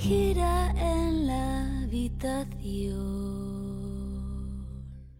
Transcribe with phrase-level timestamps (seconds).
[0.00, 2.48] gira en la habitación.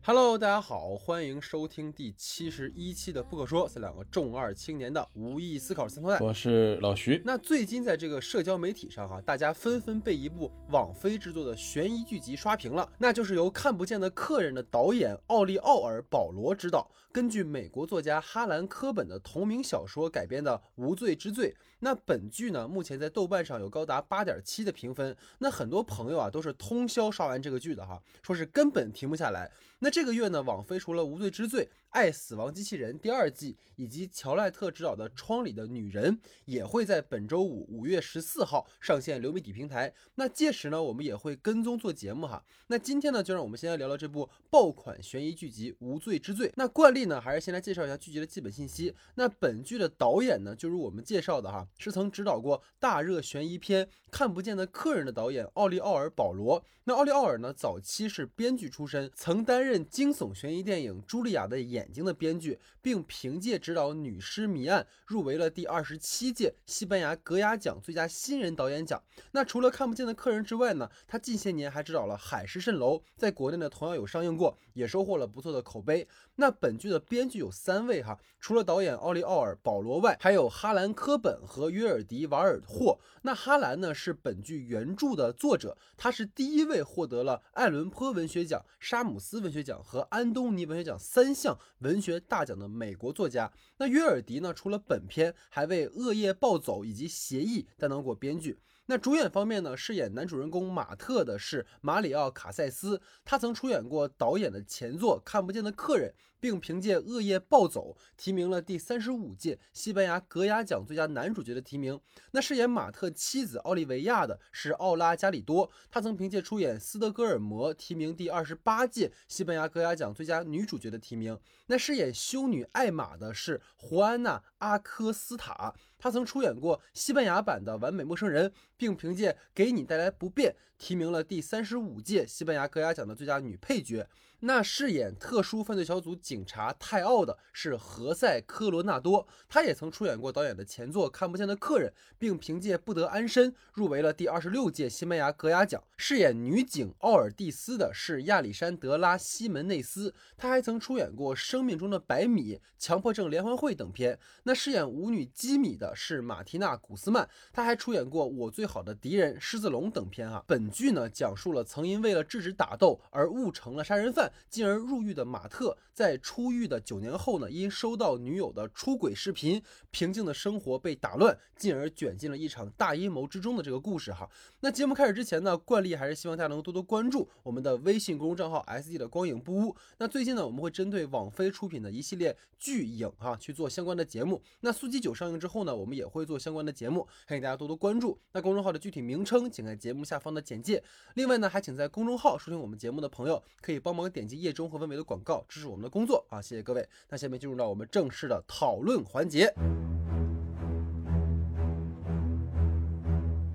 [0.02, 6.18] Hello，大家好，欢迎收听第七十一期的《不可说》，是两个重二青年的无意义思考三头带。
[6.20, 7.20] 我是老徐。
[7.26, 21.50] 那最近在这个社交媒体上哈，大家纷纷被一部网飞制作的悬疑剧集刷屏了，那就是由《看不见的客人》的导演奥利奥尔·保罗执导，根据美国作家哈兰·科本的同名小说改编的《无罪之罪》。
[21.80, 25.16] 那本剧呢，目前在豆瓣上有高达八点七的评分。
[25.38, 29.50] 那很多朋友啊，都是通宵刷完这个剧的哈，说是根本停不下来。
[29.82, 31.64] 那这个月呢，网飞除了《无罪之罪》。
[31.92, 39.92] 《爱死亡机器人》第二季以及乔赖特执导的《窗里的女人》也会在本周五五月十四号上线流媒体平台。
[40.14, 42.44] 那届时呢，我们也会跟踪做节目哈。
[42.68, 46.48] 那今天呢，就让我们先来聊聊这部爆款悬疑剧集《无罪之罪》。
[46.54, 48.94] 那惯例呢，还是先来介绍一下剧集的基本信息。
[49.16, 56.64] 那本剧的导演呢，就如我们介绍的哈，是曾执导过大热悬疑片《看不见的客人》的导演奥利奥尔·保罗。
[56.84, 61.56] 那奥利奥尔呢，早期是编剧出身，曾担任任惊悚悬疑电影《茱莉亚的》。
[61.70, 69.00] 眼睛的编剧，并凭借执导《女尸谜案》入围了第二十七届西班牙格雅奖最佳新人导演奖。
[69.32, 76.08] 那除了看不见的客人之外呢，他近些年还执导了《海市蜃楼》，在国内呢同样有上映过，也收获了不错的口碑。
[76.40, 82.98] 那本剧的编剧有三位哈，除了导演奥利奥尔·保罗外，还有哈兰·科本和约尔迪·瓦尔霍。
[83.20, 93.52] 那哈兰呢是本剧原著的作者，他是第一位获得了艾伦坡文学奖、沙姆斯文学奖和安东尼文学奖三项文学大奖的美国作家。
[93.76, 98.58] 那约尔迪呢，除了本片，还为《恶夜暴走》以及《协议》担当过编剧。
[98.86, 112.00] 那主演方面呢，饰演男主人公马特的是马里奥·卡塞斯，他曾出演过导演的前作《看不见的客人》，并凭借《恶夜暴走》提名了第三十五届西班牙格雅奖最佳男主角的提名。
[112.32, 121.38] 那饰演马特妻子奥利维亚的是奥拉·加里多，他曾凭借出演《斯德哥尔摩》提名第二十八届西班牙格雅奖最佳女主角的提名。
[121.66, 125.74] 那饰演修女艾玛的是胡安娜·阿科斯塔。
[126.02, 128.48] 他曾出演过西班牙版的《完美陌生人》，
[128.78, 130.50] 并凭借《给你带来不便》
[130.80, 134.08] 提名了第三十五届西班牙格雅奖的最佳女配角。
[134.42, 145.84] 那饰演特殊犯罪小组警察泰奥的是何塞·科罗纳多，他也曾出演过导演的前作《看不见的客人》，并凭借《不得安身》入围了第二十六届西班牙格雅奖。
[145.98, 154.18] 饰演女警奥尔蒂斯的是亚历山德拉·西门内斯，她还曾出演过《生命中的百米》《强迫症连环会》等片。
[154.44, 160.42] 那饰演舞女基米的是马提娜·古斯曼，她还出演过《我最好的敌人》《狮子龙》等片哈。
[160.46, 164.32] 本剧呢，讲述了曾因为了制止打斗而误成了杀人犯。
[164.48, 174.28] 进而入狱的马特，在出狱的九年后呢，因收到女友的出轨视频，平静的生活被打乱，进而卷进了一场大阴谋之中的这个故事哈。
[174.60, 179.76] 那节目开始之前呢，惯例还是希望大家能够多多关注我们的微信公众账号 S D 的光影不污。
[179.98, 184.42] 那最近呢，我们会针对网飞出品的一系列剧影哈去做相关的节目。
[184.60, 188.18] 那速激九上映之后呢，我们也会做相关的节目，欢迎大家多多关注。
[188.32, 190.82] 那公众号的具体名称，请看节目下方的简简介。
[191.14, 196.40] 另外呢，还请在公众号收听我们节目的朋友，可以帮忙点击页中和文伟的广告，支持我们的工作啊！
[196.40, 196.86] 谢谢各位。
[197.08, 199.52] 那下面进入到我们正式的讨论环节。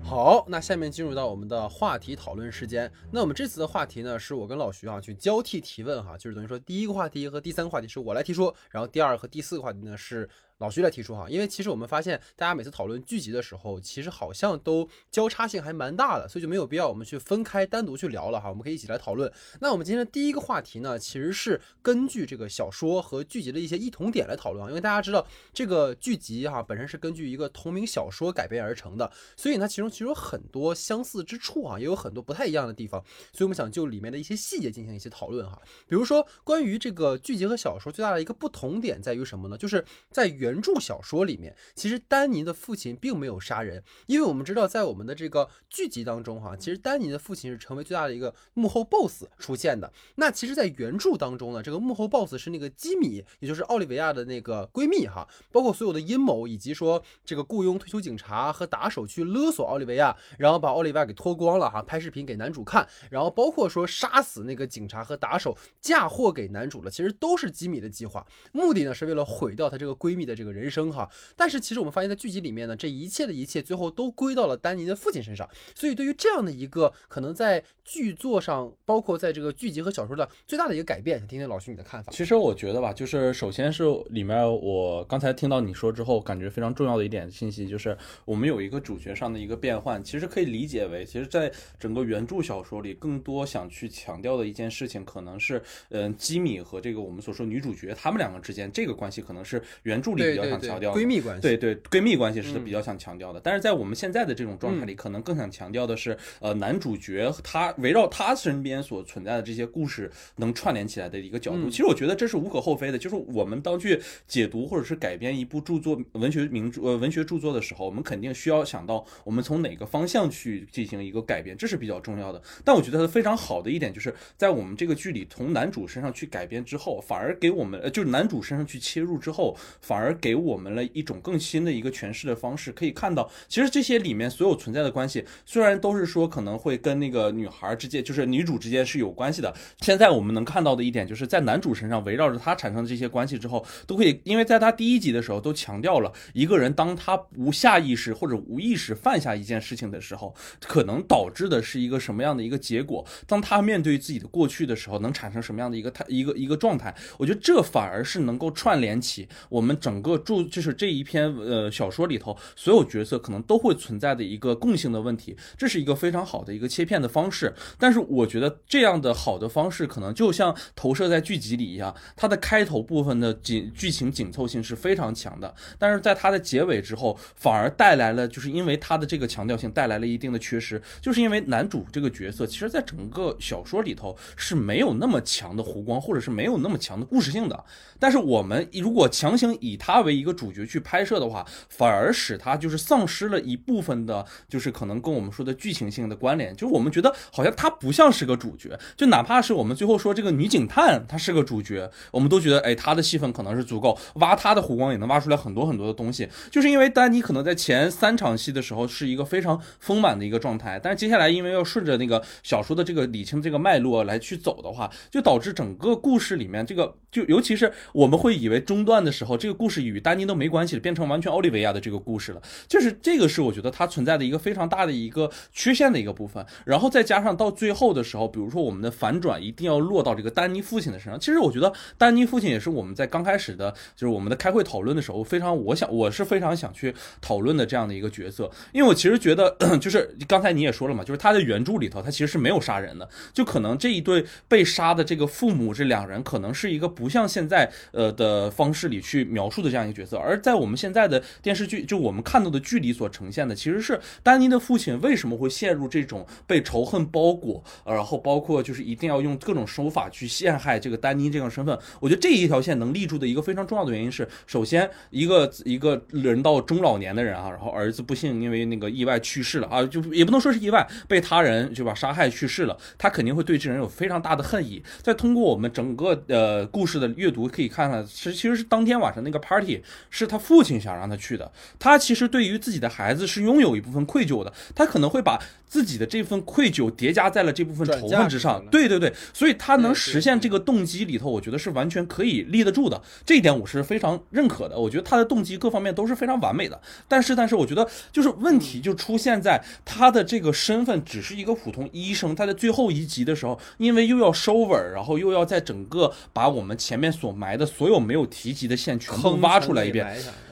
[0.02, 2.90] 好，那下面进入到我们的话题讨论时间。
[3.10, 10.28] 那我们这次的话题呢，是我跟老徐啊去交替提问哈，就是等于说第一个话题和第三个话题是我来提出，然后第二和第四个话题呢是。
[10.58, 18.48] 老徐来提出哈，因为其实我们发现，大家每次讨论剧集的时候，其实好像都交叉性还蛮大的，所以就没有必要我们去分开单独去聊了哈。
[18.48, 19.30] 我们可以一起来讨论。
[19.60, 24.68] 那我们今天的第一个话题呢，其实是根据这个小说和剧集的一些异同点来讨论啊。
[24.68, 33.04] 因为大家知道这个剧集哈本身是根据一个同名小说改编而成的，所以它其中其实有很多相似之处啊，也有很多不太一样的地方。
[33.32, 35.60] 所以我们想就里面的一些细节进行一些讨论哈。
[35.86, 39.58] 比如说关于这个剧集和小说最大的一个不同点在于什么呢？
[39.58, 49.92] 就是在原原著小说里面，其实丹尼的父亲并没有杀人，因为我们知道，在我们的这个剧集当中，哈，其实丹尼的父亲是成为最大的一个幕后 boss 出现的。
[50.14, 70.35] 那其实，在原著当中呢，这个幕后 boss 是那个基米，也就是奥利维亚的那个闺蜜，哈，包括所有的阴谋，以及说这个雇佣退休警察和打手去勒索奥利维亚，然后把奥利维亚给脱光了，哈，拍视频给男主看，然后包括说杀死那个警察和打手，嫁祸给男主了，其实都是基米的计划，目的呢是为了毁掉她这个闺蜜的。
[70.36, 71.10] 这个人生哈。
[71.34, 75.48] 但是其实我们发现，在剧集里面呢，这一切的一切最后都归到了丹尼的父亲身上。
[75.74, 82.12] 所以对于这样的一个可能在剧作上，包括在这个剧集和小说的最大的一个改变，听听老徐你的看法。
[82.12, 101.42] 其实我觉得吧，就是首先是里面我刚才听到你说之后，感觉非常重要的一点信息，就是我们有一个主角上的一个变换，其实可以理解为，其实在整个原著小说里，更多想去强调的一件事情，可能是嗯基米和这个我们所说女主角他们两个之间这个关系，可能是原著里比较想强调闺蜜关系。
[101.42, 103.40] 对对，闺蜜关系是比较想强调的。
[103.40, 111.68] 但是在我们现在的这种状态里，可能更想强调的是，呃，男主角他围绕他身边所存在的这些故事能串联起来的一个角度。
[111.68, 122.42] 其实我觉得这是无可厚非的，就是我们当去解读或者是改编一部著作、文学名著、呃文学著作的时候，我们肯定需要想到我们从哪个方向去进行一个改编，这是比较重要的。
[122.64, 132.72] 但我觉得它非常好的一点，就是在我们这个剧里，从男主身上去改编之后，反而给我们，呃，就是男主身上去切入之后，反而给我们了一种更新的一个诠释的方式。
[132.72, 139.54] 可以看到，其实这些里面所有存在的关系，虽然都是说可能会跟那个女孩之间，就是女主之间是有关系的。
[139.80, 153.04] 现在我们能看到的一点，就是在男主身上围绕着他产生的这些关系之后，都可以，因为在他第一集的时候都强调了，一个人当他无下意识或者无意识犯下一件事情的时候，可能导致的是一个什么样的一个结果。
[153.26, 156.94] 当他面对自己的过去的时候，能产生什么样的一个态一个一个状态？
[157.18, 165.34] 我觉得这反而是能够串联起我们整著就是这一篇呃小说里头所有角色可能都会存在的一个共性的问题。
[165.56, 167.54] 这是一个非常好的一个切片的方式。
[167.78, 187.64] 但是我觉得这样的好的方式，可能就像投射在剧集里一样，它的开头部分的紧剧情紧凑性是非常强的，但是在它的结尾之后，反而带来了就是因为它的这个强调性带来了一定的缺失，就是因为男主这个角色，其实在整个小说里头是没有那么强的弧光，或者是没有那么强的故事性的。
[187.98, 196.54] 但是我们如果强行以他为一个主角去拍摄的话，反而使他就是丧失了一部分的，就是可能跟我们说的剧情性的关联。
[196.56, 206.28] 就是我们觉得好像他不像是个主角，就哪怕是我们最后说这个女警探她是个主角，我们都觉得哎，她的戏份可能是足够，挖她的弧光也能挖出来很多很多的东西。
[206.50, 222.42] 就是因为丹尼可能在前三场戏的时候是一个非常丰满的一个状态，但是接下来因为要顺着那个小说的这个理清这个脉络来去走的话，就导致整个故事里面这个就尤其是我们会以为中段的时候，这个故事与丹尼都没关系了，变成完全奥利维亚的这个故事了。
[222.68, 226.44] 就是这个是我觉得它存在的一个非常大的一个缺陷的一个部分。
[226.64, 231.18] 然后再加上到最后的时候，比如说我们的反转一定要落到这个丹尼父亲的身上。
[231.18, 238.50] 其实我觉得丹尼父亲也是我们在刚开始的，就是我们的开会讨论的时候，非常我想我是非常想去讨论的这样的一个角色。
[238.72, 250.16] 因为我其实觉得， 就是刚才你也说了嘛，就是他的原著里头，他其实是没有杀人的，就可能这一对被杀的这个父母这两人，可能是一个不像现在呃的方式里去描述的这样一个角色。
[250.16, 261.78] 而在我们现在的电视剧，就我们看到的剧里所呈现的，其实是丹尼的父亲为什么会陷入这种被仇恨包裹，然后包括就是一定要用各种手法去陷害这个丹尼这个身份。
[262.00, 274.82] 我觉得这一条线能立住的一个非常重要的原因是，首先一个一个人到中老年的人啊，然后儿子不幸因为那个意外去世了啊，就也不能说是意外，被他人就把杀害去世了，他肯定会对这人有非常大的恨意。
[275.02, 288.64] 再通过我们整个呃故事的阅读，可以看看，其实其实是当天晚上那个 part party 是他父亲想让他去的，他其实对于自己的孩子是拥有一部分愧疚的，他可能会把自己的这份愧疚叠加在了这部分仇恨之上。
[288.70, 294.78] 对对对，所以他能实现这个动机里头，我觉得是完全可以立得住的，这一点我是非常认可的。
[294.78, 310.06] 我觉得他的动机各方面都是非常完美的，但是但是我觉得就是问题就出现在他的这个身份只是一个普通医生，他在最后一集的时候，因为又要收尾，然后又要在整个把我们前面所埋的所有没有提及的线全部挖出来一遍。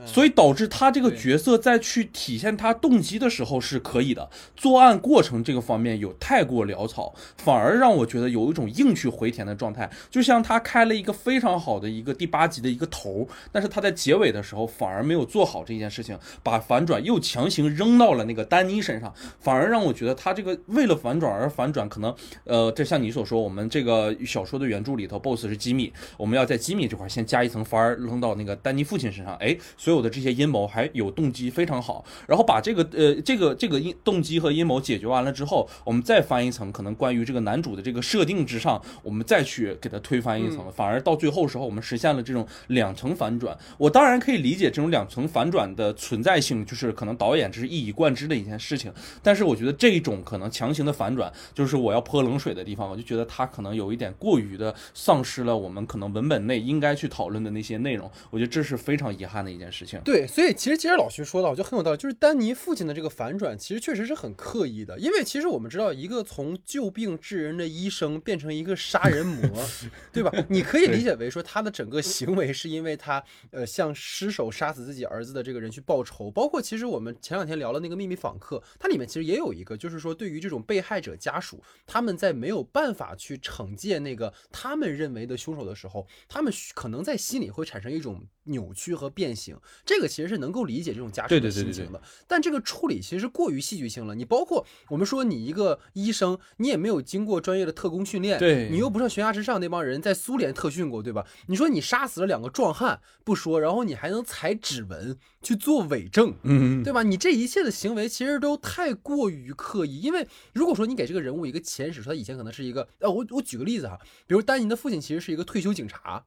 [0.04, 9.90] 所以导致他这个角色在去体现他动机的时候是可以的，作案过程这个方面有太过潦草，反而让我觉得有一种硬去回填的状态。
[10.10, 29.93] 就像他开了一个非常好的一个第八集的一个头，但是他在结尾的时候反而没有做好这件事情，把反转又强行扔到了那个丹尼身上，反而让我觉得他这个为了反转而反转，可能呃，这像你所说，我们这个小说的原著里头，BOSS 是机密，我们要在机密这块先加一层番儿扔到那个丹尼父亲身上，哎，所以。
[29.94, 43.56] 有的这些阴谋还有动机非常好，然后把这个呃这个这个阴动机和阴谋解决完了之后，我们再翻一层，可能关于这个男主的这个设定之上，我们再去给他推翻一层，反而到最后时候我们实现了这种两层反转。
[43.78, 60.00] 我当然可以理解这种两层反转的存在性，就是可能导演这是一以贯之的一件事情，但是我觉得这种可能强行的反转，就是我要泼冷水的地方，我就觉得他可能有一点过于的丧失了我们可能文本内应该去讨论的那些内容，我觉得这是非常遗憾的一件事情。
[60.04, 69.66] 对，所以其实接着老徐说的，我觉得很有道理，就是丹尼父亲的这个反转，其实确实是很刻意的，因为其实我们知道，一个从救病治人的医生变成一个杀人魔，
[70.12, 70.32] 对吧？
[70.48, 92.00] 你可以理解为说他的整个行为是因为他呃向失手杀死自己儿子的这个人去报仇，包括其实我们前两天聊了那个秘密访客，它里面其实也有一个，就是说对于这种被害者家属，他们在没有办法去惩戒那个他们认为的凶手的时候，他们可能在心里会产生一种扭曲和变形，这个其实是能够理解这种家属的心情的。
[92.26, 94.14] 但这个处理其实过于戏剧性了。
[94.14, 101.26] 你包括我们说你一个医生，你也没有经过专业的特工训练，对你又不像悬崖之上那帮人在苏联特训过，对吧？
[101.46, 107.02] 你说你杀死了两个壮汉不说，然后你还能采指纹去做伪证，嗯，对吧？
[107.02, 110.00] 你这一切的行为其实都太过于刻意。
[110.00, 116.24] 因为如果说你给这个人物一个前史，说他以前可能是一个，呃，我我举个例子哈，比如丹尼的父亲其实是一个退休警察。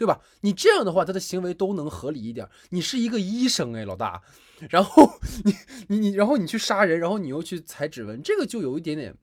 [0.00, 0.18] 对吧？
[0.40, 2.48] 你这样的话，他的行为都能合理一点。
[2.70, 4.22] 你是一个医生哎，老大，
[4.70, 5.06] 然后
[5.44, 5.54] 你
[5.88, 9.14] 你你，然后你去杀人，然后你又去采指纹，这个就有一点点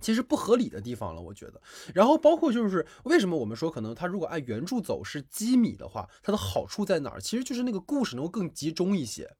[0.00, 1.60] 其实不合理的地方了，我觉得。
[1.92, 7.20] 然后包括就是为什么我们说可能他如果按原著走是机米的话，它的好处在哪儿？
[7.20, 9.34] 其实就是那个故事能够更集中一些。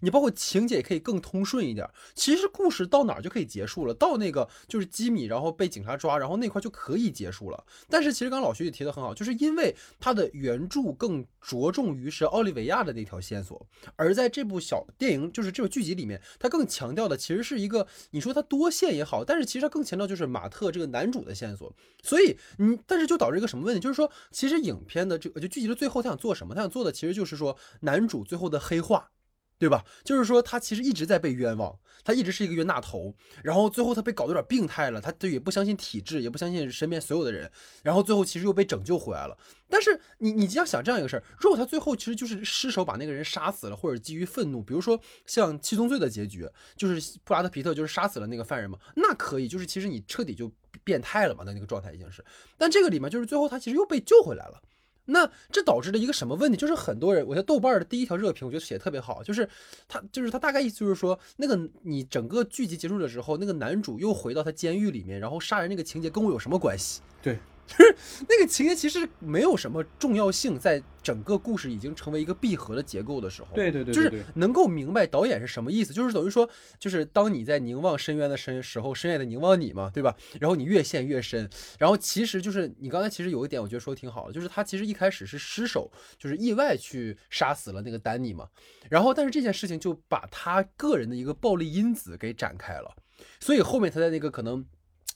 [0.00, 7.64] 你包括情节也可以更通顺一点，其实故事到哪儿就可以结束了，到那个就是基米，然后被警察抓，然后那块就可以结束了。
[7.88, 21.74] 但是其实刚老徐也提的很好，就是因为他的原著更着重于是奥利维亚的那条线索，而在这部小电影就是这部剧集里面，他更强调的其实是一个你说他多线也好，但是其实他更强调就是马特这个男主的线索。
[22.02, 26.54] 所以你但是就导致一个什么问题，就是说其实影片的这个就剧集的最后他想做什么？
[26.54, 29.10] 他想做的其实就是说男主最后的黑化。
[29.58, 29.84] 对吧？
[30.04, 37.50] 就是说他其实一直在被冤枉，他一直是一个冤大头，然后最后他被搞得有点病态了，他就也不相信体制，也不相信身边所有的人，
[37.82, 39.38] 然后最后其实又被拯救回来了。
[39.68, 46.46] 但是你你要想这样一个事儿，如果他最后其实就是失手把那个人杀死了，或者基于愤怒，比如说像七宗罪的结局，
[46.76, 52.22] 就是布拉德皮特就是杀死了那个犯人嘛，那可以，就是其实你彻底就变态了嘛，那那个状态已经是。
[52.58, 54.60] 但这个里面就是最后他其实又被救回来了。
[55.06, 56.56] 那这导致了一个什么问题？
[56.56, 59.48] 就是很多人，我觉得豆瓣的第一条热评，我觉得写的特别好，就是
[59.86, 67.00] 他，就是他大概意思就是说，那个你整个剧集结束了之后，那个男主又回到他监狱里面，然后杀人那个情节跟我有什么关系？
[67.22, 67.38] 对。
[67.66, 67.96] 就 是
[68.28, 80.14] 那个情节其实没有什么重要性，在整个故事已经成为一个闭合的结构的时候，对对对，就是能够明白导演是什么意思，就是等于说，就是当你在凝望深渊的深时候，深渊在凝望你嘛，对吧？
[80.40, 88.46] 然后你越陷越深，然后其实就是你刚才其实有一点，我觉得说的挺好的，就是他其实一开始是失手，就是意外去杀死了那个丹尼嘛，
[88.90, 92.94] 然后但是这件事情就把他个人的一个暴力因子给展开了，
[93.40, 94.64] 所以后面他在那个可能。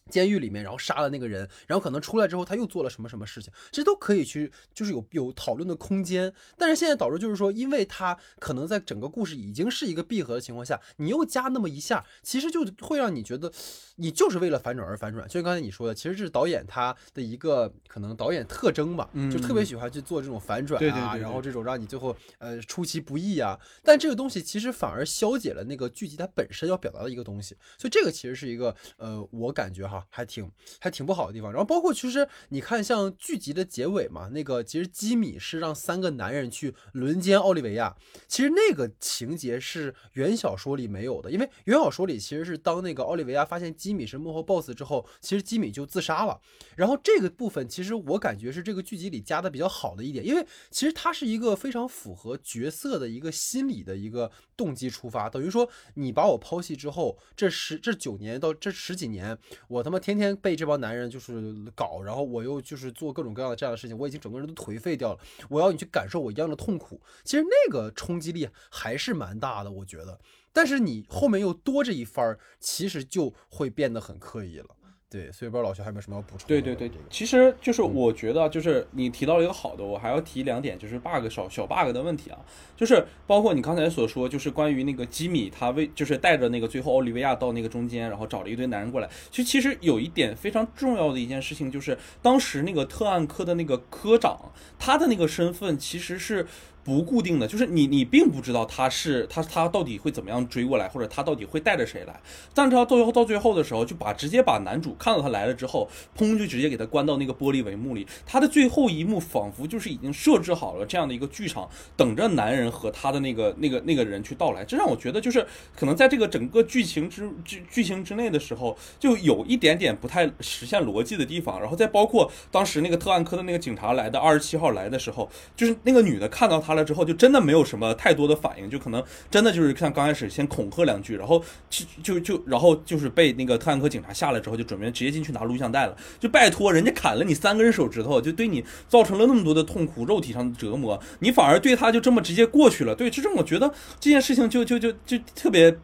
[0.09, 6.33] 监狱里面，然后杀了那个人，然后可能出来之后他又做了什么什么事情，这都可以去，就是有有讨论的空间。
[6.57, 13.53] 但是现在导致就是说，因为他可能在整个故事已经是一个闭合的情况下，你又加那么一下，其实就会让你觉得
[13.97, 15.27] 你就是为了反转而反转。
[15.29, 23.59] 就像刚才你说的，其实这是导演他的一个可能导演特征吧，就特别喜欢去做这种反转啊，然后这种让你最后呃出其不意啊。
[23.83, 29.98] 但这个东西其实反而消解了那个剧集它本身要表达的一个东西，所以这个其实是一个呃，我感觉哈。
[30.09, 30.50] 还挺
[30.81, 37.97] 还挺不好的地方，然后包括其实你看像剧集的结尾嘛，那个其实基米是让三个男人去轮奸奥利维亚，
[38.28, 46.40] 其实那个情节是原小说里没有的，因为原小说里其实是当那个奥利维亚发现基米是幕后 boss 之后，其实基米就自杀了，
[46.76, 59.37] 然后这个部分其实我感觉是这个剧集里加的比较好的一点，因为其实它是一个非常符合角色的一个心理的一个动机出发，等于说你把我抛弃之后，这十这九年到这十几年，
[59.67, 59.88] 我。
[59.88, 65.18] 那么天天被这帮男人就是搞，然后我又就是做各种各样的这样的事情，我已经整个人都颓废掉了。
[65.49, 70.21] 我要你去感受我一样的痛苦，其实那个冲击力还是蛮大的，我觉得。
[70.52, 74.66] 但是你后面又多这一番，其实就会变得很刻意了。
[75.11, 76.47] 对，所以不知道老徐还有没有什么要补充？
[76.47, 82.38] 对对对，其实就是我觉得，就是你提到了一个好的，我还要提两点，就是 bug 小小 bug 的问题啊，
[82.77, 89.09] 就是包括你刚才所说，就是关于那个吉米他为就是带着那个最后奥利维亚到那个中间，然后找了一堆男人过来。
[89.31, 96.47] 其实其实有一点非常重要的一件事情，就是当时那个特案科的那个科长，他的那个身份其实是
[96.88, 102.18] 不固定的，就是你你并不知道他是他他到底会怎么样追过来，或者他到底会带着谁来。
[102.54, 108.07] 但是到最后到最后的时候，就把直接把男主看到他来了之后，砰就直接给他关到那个玻璃帷幕里。
[108.26, 114.64] 他的最后一幕仿佛就是已经设置好了这样的一个剧场，等着男人和他的那个那个那个人去到来。
[114.64, 121.61] 这让我觉得就是可能在这个整个剧情之剧剧情之内的时候，就有一点点不太实现逻辑的地方。
[121.61, 135.97] 然后再包括当时那个特案科的那个警察来的二十七号来的时候，就是那个女的看到他了之后，就真的没有什么太多的反应，就可能真的就是像刚开始先恐吓两句，然后就就就然后就是被那个特案科警察下来之后，就准备直接进去拿录像带了。
[136.19, 142.95] 就拜托人家砍了你三根手指头，就对你造成了那么多的痛苦，肉体上的折磨，你反而对他就这么直接过去了。
[142.95, 143.69] 对，其实我觉得
[144.01, 145.77] 这件事情就就就就特别。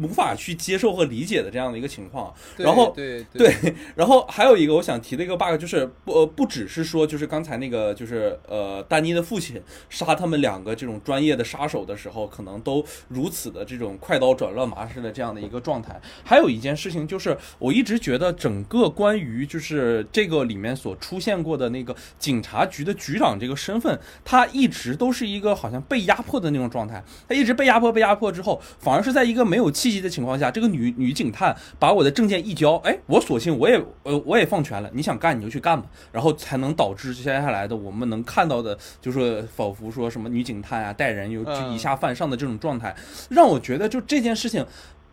[0.00, 3.54] 无法去接受和理解的这样的一个情况，然后对对，
[3.96, 16.00] 然后还有一个我想提的一个 bug 就是不呃不只是说就是刚才那个就是呃丹妮的父亲杀他们两个这种专业的杀手的时候，可能都如此的这种快刀斩乱麻似的这样的一个状态。
[16.22, 29.68] 还有一件事情就是我一直觉得整个关于就是这个里面所出现过的那个警察局的局长这个身份，他一直都是一个好像被压迫的那种状态，他一直被压迫被压迫之后，反而是在一个没有。
[29.70, 41.42] 气息的情况下，这个女女警探把我的证件一交，哎，我索性我也呃我也放权了，你想干你就去干吧，然后才能导致接下来的我们能看到的，就是仿佛说什么女警探啊带人又
[41.72, 42.94] 以下犯上的这种状态，
[43.28, 44.64] 让我觉得就这件事情。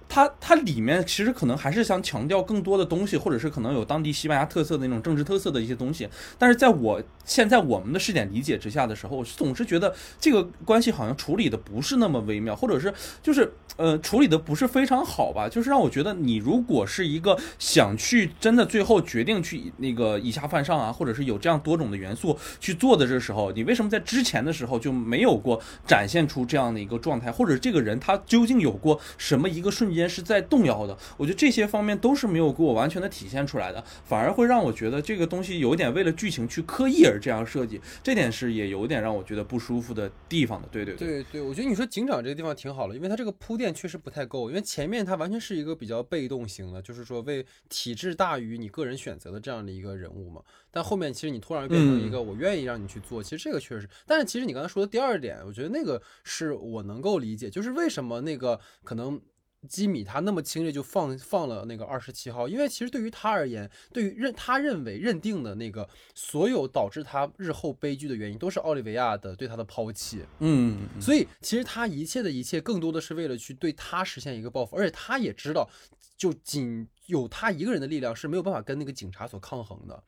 [0.09, 6.07] 它它里面其实可能还是想强调更多的东西，或者是可能有当地西班牙特色的那种政治特色的一些东西。
[6.37, 15.49] 但是在我现在我们的视点理解之下的时候，我总是觉得这个关系好像处理的不是那么微妙，或者是就是呃处理的不是非常好吧？
[15.49, 30.07] 就是让我觉得你如果是一个想去真的最后决定去那个以下犯上啊，或者是有这样多种的元素去做的这时候，你为什么在之前的时候就没有过展现出这样的一个状态，或者这个人他究竟有过什么一个瞬间间？
[30.07, 40.67] 是在动摇的，我觉得这些方面都是没有给我完全的体现出来的，反而会让我觉得这个东西有点为了剧情去刻意而这样设计，这点是也有点让我觉得不舒服的地方的。
[40.71, 50.41] 对对对对，我觉得你说警长这个地方挺好的，因为他这个铺垫确实不太够，因为前面他完全是一个比较被动型的，就是说为体制大于你个人选择的这样的一个人物嘛。
[50.71, 59.19] 但后面其实你突然变成一个我愿意让你去做，其实这个确实，但是其实你刚才说的第二点，我觉得那个是我能够理解，就是为什么那个可能。
[59.67, 70.23] 基米他那么轻易就放放了那个二十七号，因为其实对于他而言，对于认他认为认定的那个所有导致他日后悲剧的原因，都是奥利维亚的对他的抛弃。
[70.39, 75.69] 嗯，所以其实他一切的一切，更多的是为了去对他实现一个报复，而且他也知道，
[76.17, 80.03] 就仅有他一个人的力量是没有办法跟那个警察所抗衡的。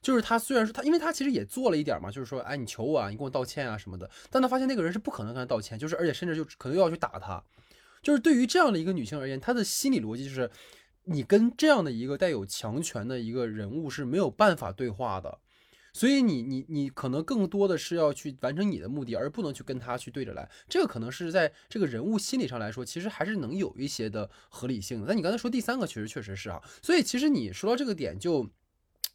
[0.00, 7.40] 就是他虽然说他，因为他其实也做了一点嘛，就是说，哎，你求我啊，你跟我道歉啊什么的，但他发现那个人是不可能跟他道歉，就是而且甚至就可能又要去打他。
[8.02, 10.50] 就是对于这样的一个女性而言，她的心理逻辑就是，
[11.04, 15.38] 你跟这样的一个带有强权的一个人物是没有办法对话的，
[15.92, 20.50] 所以你你你可能更多的是要去完成你的目的，而不能去跟他去对着来。
[20.68, 25.06] 这个可能是在这个人物心理上来说，其实还是能有一些的合理性的。
[25.06, 28.50] 那你刚才说第三个，其实确实是啊，所以其实你说到这个点就。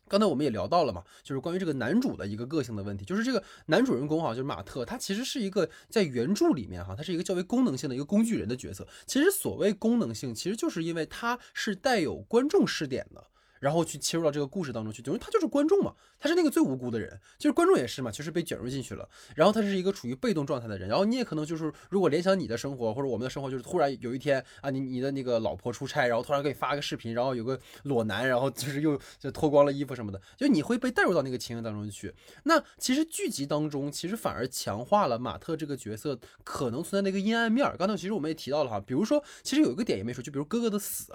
[0.07, 8.87] 刚才我们也聊到了嘛，就是关于这个男主的一个个性的问题，就是这个男主人公哈，就是马特，他其实是一个在原著里面哈，他是一个较为功能性的一个工具人的角色。
[9.05, 13.23] 其实所谓功能性，其实就是因为他是带有观众视点的。
[13.59, 19.07] 然后去切入到这个故事当中去，就是他就是观众嘛，他是那个最无辜的人，就是观众也是嘛，就是被卷入进去了。
[19.35, 32.13] 然后他是一个处于被动状态的人，然后你也可能就是如果联想你的生活或者我们的生活，就是突然有一天啊，你你的那个老婆出差，然后突然给你发个视频，然后有个裸男，然后就是又就脱光了衣服什么的，就你会被带入到那个情景当中去。
[32.43, 37.67] 那其实剧集当中其实反而强化了马特这个角色可能存在的一个阴暗面。
[37.77, 41.13] 刚才其实我们也提到了哈，比如说其实有一个点也没说，就比如哥哥的死。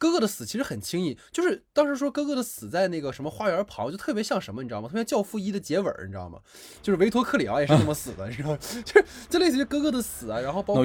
[0.00, 4.88] 哥哥的死其实很轻易，就是当时说哥哥的死在那个什么花园旁，就特别像什么，你知道吗？
[4.88, 6.38] 特别像《教父一》的结尾，你知道吗？
[6.80, 8.58] 就是维托克里奥也是这么死的，你知道吗？
[8.82, 10.84] 就是就类似于哥哥的死啊，然后包括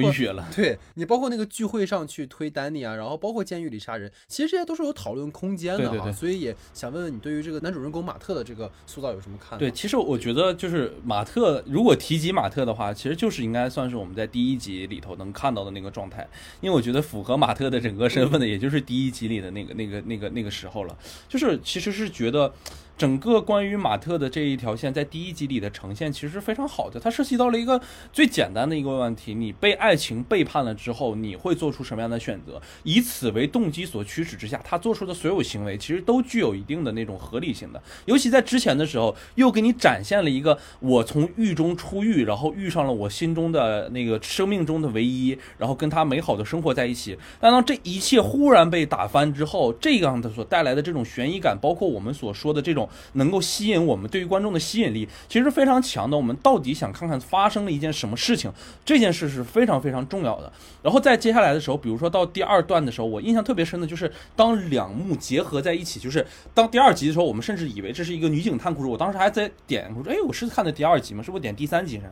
[0.54, 6.12] 对你包括那个聚会上去推丹尼啊，然后包括监狱里杀人，其实这些都是有讨论空间的啊。
[6.12, 9.56] 所以也想问问你，对于这个男主人公马特的这个塑造有什么看法？
[9.56, 16.28] 对，其实我觉得就是马特，如果提及马特的话，其实就是应该算是我们在第一集里头能看到的那个状态，
[16.60, 19.74] 因为我觉得符合马特的整个身份的，也就是第一一集里的那个。
[19.74, 22.52] 那个、那个、那个时候了，就是其实是觉得。
[22.96, 26.98] 整个关于马特的这一条线，在第一集里的呈现其实是非常好的。
[26.98, 27.80] 它涉及到了一个
[28.12, 32.60] 最简单的一个问题：你被爱情背叛了之后，你会做出什么样的选择？
[32.84, 37.82] 以此为动机所驱使之下，他做出的所有行为其实都具有一定的那种合理性的。
[38.06, 47.18] 尤其在之前的时候，又给你展现了一个我从狱中出狱，然后遇上了我心中的那个生命中的唯一，然后跟他美好的生活在一起。
[47.38, 56.16] 但当这一切忽然被打翻之后，这样的所带来的这种悬疑感，包括我们所说的这种能够吸引我们对于观众的吸引力，其实非常强的。
[56.16, 58.52] 我们到底想看看发生了一件什么事情？
[58.84, 60.52] 这件事是非常非常重要的。
[60.82, 68.88] 然后在接下来的时候，比如说到第二段的时候，我印象特别深的就是当两幕结合在一起，就是当第二集的时候，我们甚至以为这是一个女警探故事。
[68.88, 71.22] 我当时还在点，我说：“哎，我是看的第二集吗？
[71.22, 72.04] 是不是点第三集上？”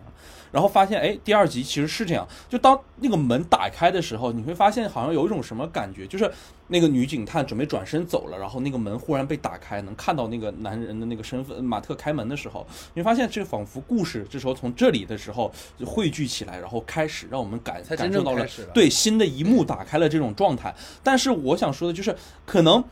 [0.55, 2.25] 然后发现，哎，第二集其实是这样。
[2.49, 6.31] 就当那个门打开的时候，你会发现好像有一种什么感觉，就是
[6.69, 11.64] 那个女警探准备转身走了，然后那个门忽然被打开，能看到那个男人的那个身份。
[11.64, 12.64] 马特开门的时候，
[12.95, 15.53] 你会发现这仿佛故事这时候从这里的时候
[15.85, 20.73] 汇聚起来，然后开始让我们感感受到了对新的一幕打开了这种状态。
[21.03, 22.85] 但是我想说的就是，可能。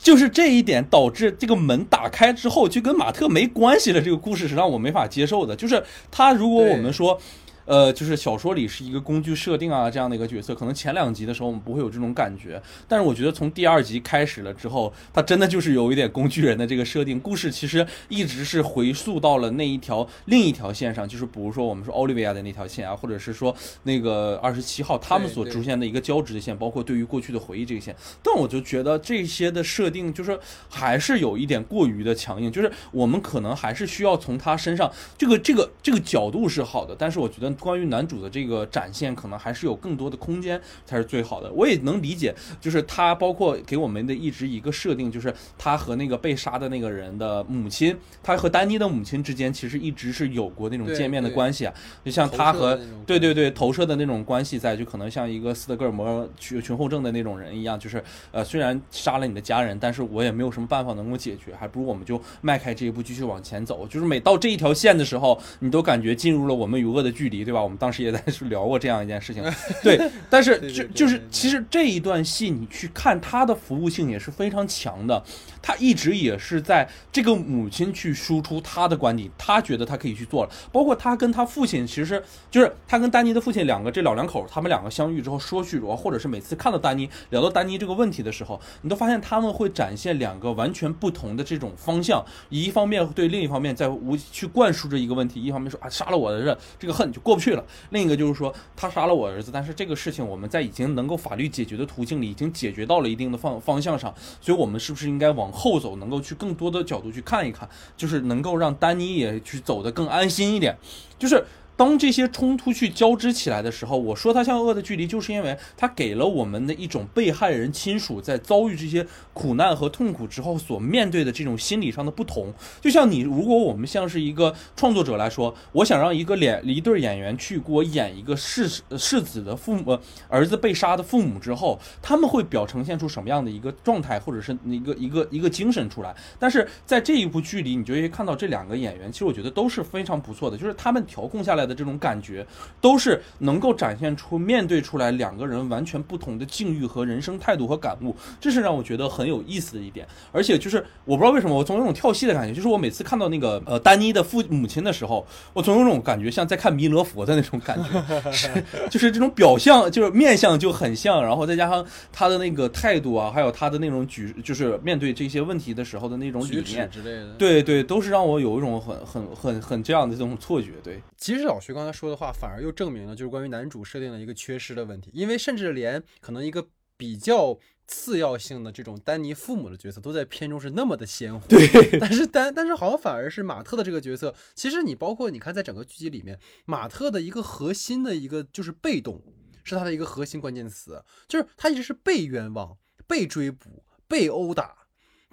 [0.00, 5.54] 就是这一点导致这个门打开之后就跟马特没关系了，这个故事是让我没法接受的。
[5.54, 7.20] 就是他，如果我们说。
[7.66, 17.18] 呃，就是小说里是一个工具设定啊，这样的一个角色，可能前两集的时候我们不会有这种感觉，但是我觉得从第二集开始了之后，他真的就是有一点工具人的这个设定。
[17.20, 27.96] 故事其实一直是回溯到了那一条另一条线上，就是比如说我们说奥利维亚的那条线啊，或者是说那个二十七号他们所出现的一个交织的线，包括对于过去的回忆这个线。
[28.22, 37.53] 但我就觉得这些的设定就是还是有一点过于的强硬，就是我们可能还是需要从他身上这个这个这个角度是好的，但是我觉得。
[37.54, 41.52] 关于男主的这个展现，可能还是有更多的空间才是最好的。
[41.52, 51.74] 我也能理解，就是他包括给我们的一直一个设定，就是他和那个被杀的那个人的母亲，他和丹妮的母亲之间其实一直是有过那种见面的关系啊。
[52.04, 63.86] 就像他和对对对投射的那种关系在，就可能像一个斯德哥尔摩群群后症的那种人一样，就是呃虽然杀了你的家人，但是我也没有什么办法能够解决，还不如我们就迈开这一步继续往前走。
[63.86, 67.43] 就是每到这一条线的时候，你都感觉进入了我们与恶的距离。
[67.44, 67.62] 对吧？
[67.62, 69.44] 我们当时也在聊过这样一件事情，
[69.82, 70.00] 对。
[70.30, 75.22] 但是就就是其实这一段戏，你去看它的服务性也是非常强的。
[75.66, 80.50] 他一直也是在这个母亲去输出他的观点，他觉得他可以去做了。
[80.70, 92.22] 包括他跟他父亲，其实就是他跟丹尼的父亲两个这老两口，他们两个相遇之后说句话，或者是每次看到丹尼聊到丹尼这个问题的时候，你都发现他们会展现两个完全不同的这种方向。
[92.50, 97.64] 一方面对另一方面在无去灌输着一个问题，一方面说啊杀了我的人，这个恨就过不去了。
[97.88, 110.76] 另一个就是说，他杀了我儿子，但是这个事情我们在已经能够法律解决的途径里，已经解决到了一定的方方向上，所以我们是不是应该往后走，能够去更多的角度去看一看，就是能够让丹尼也去走得更安心一点，
[111.18, 111.44] 就是。
[111.76, 122.54] 当这些冲突去交织起来的时候，我说它像恶的距离，就是因为它给了我们的一种被害人亲属在遭遇这些苦难和痛苦之后所面对的这种心理上的不同。
[122.80, 136.14] 就像你，如果我们像是一个创作者来说，我想让一个演一对演员去给我演一个世世子的父母儿子被杀的父母之后，他们会表呈现出什么样的一个状态，或者是一个一个一个精神出来。
[136.38, 141.63] 但是在这一部剧里，你就会看到这两个演员，其实我觉得都是非常不错的，就是他们调控下来。
[141.66, 142.46] 的这种感觉，
[142.80, 150.06] 都是能够展现出面对出来两个人完全不同的境遇和人生态度和感悟，这是让我觉得很有意思的一点。
[150.32, 170.72] 而且就是我不知道为什么，我总有种跳戏的感觉，就是我每次看到那个呃丹妮的父母亲的时候，我总有种感觉像在看弥勒佛的那种感觉，是就是这种表象就是面相就很像，然后再加上他的那个态度啊，还有他的那种举，就是面对这些问题的时候的那种理念之类的，对对，都是让我有一种很很很很这样的这种错觉。
[170.82, 171.44] 对，其实。
[171.54, 175.08] 老徐刚才说的话，反而又证明了就是关于男主设定的一个缺失的问题。
[175.14, 181.46] 因为甚至连可能一个比较次要性的这种丹尼父母的角色，都在片中是那么的鲜活。
[181.46, 189.22] 对，但是丹，但是好像反而是马特的这个角色，其实你包括你看，在整个剧集里面，马特的一个核心的一个就是被动，
[189.62, 194.83] 是他的一个核心关键词，就是他一直是被冤枉、被追捕、被殴打。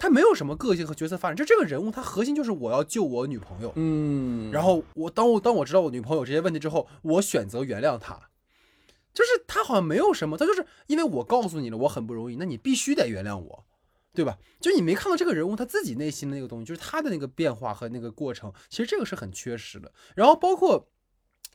[0.02, 8.20] 他没有什么个性和角色发展，就这个人物，他核心就是我要救我女朋友，嗯，然后我当我当我知道我女朋友这些问题之后，我选择原谅他，
[9.14, 13.64] 就是他好像没有什么，他就是因为我告诉你了，我很不容易，那你必须得原谅我，
[14.12, 14.40] 对吧？
[14.60, 19.94] 就你没看到这个人物他自己内心的那个东西，就是他的那个变化和那个过程，其实这个是很缺失的。
[20.16, 20.90] 然后包括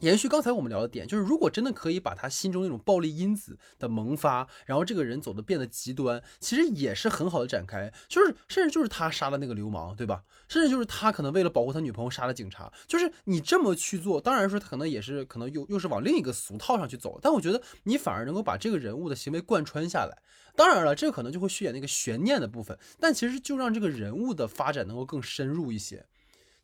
[0.00, 7.90] 延续刚才我们聊的点，就是如果真的可以把他心中那种暴力因子的萌发，然后这个人走的变得极端，其实也是很好的展开。
[8.06, 10.22] 就是甚至就是他杀了那个流氓，对吧？
[10.48, 12.70] 甚至就是他可能为了保护他女朋友杀了警察。
[12.86, 17.18] 就是你这么去做，当然说他可能也是可能又又是往另一个俗套上去走。
[17.22, 20.22] 但我觉得你反而能够把这个人物的行为贯穿下来。
[20.54, 26.06] 当然了，这可能就会续演那个悬念的部分，但其实就让这个人物的发展能够更深入一些。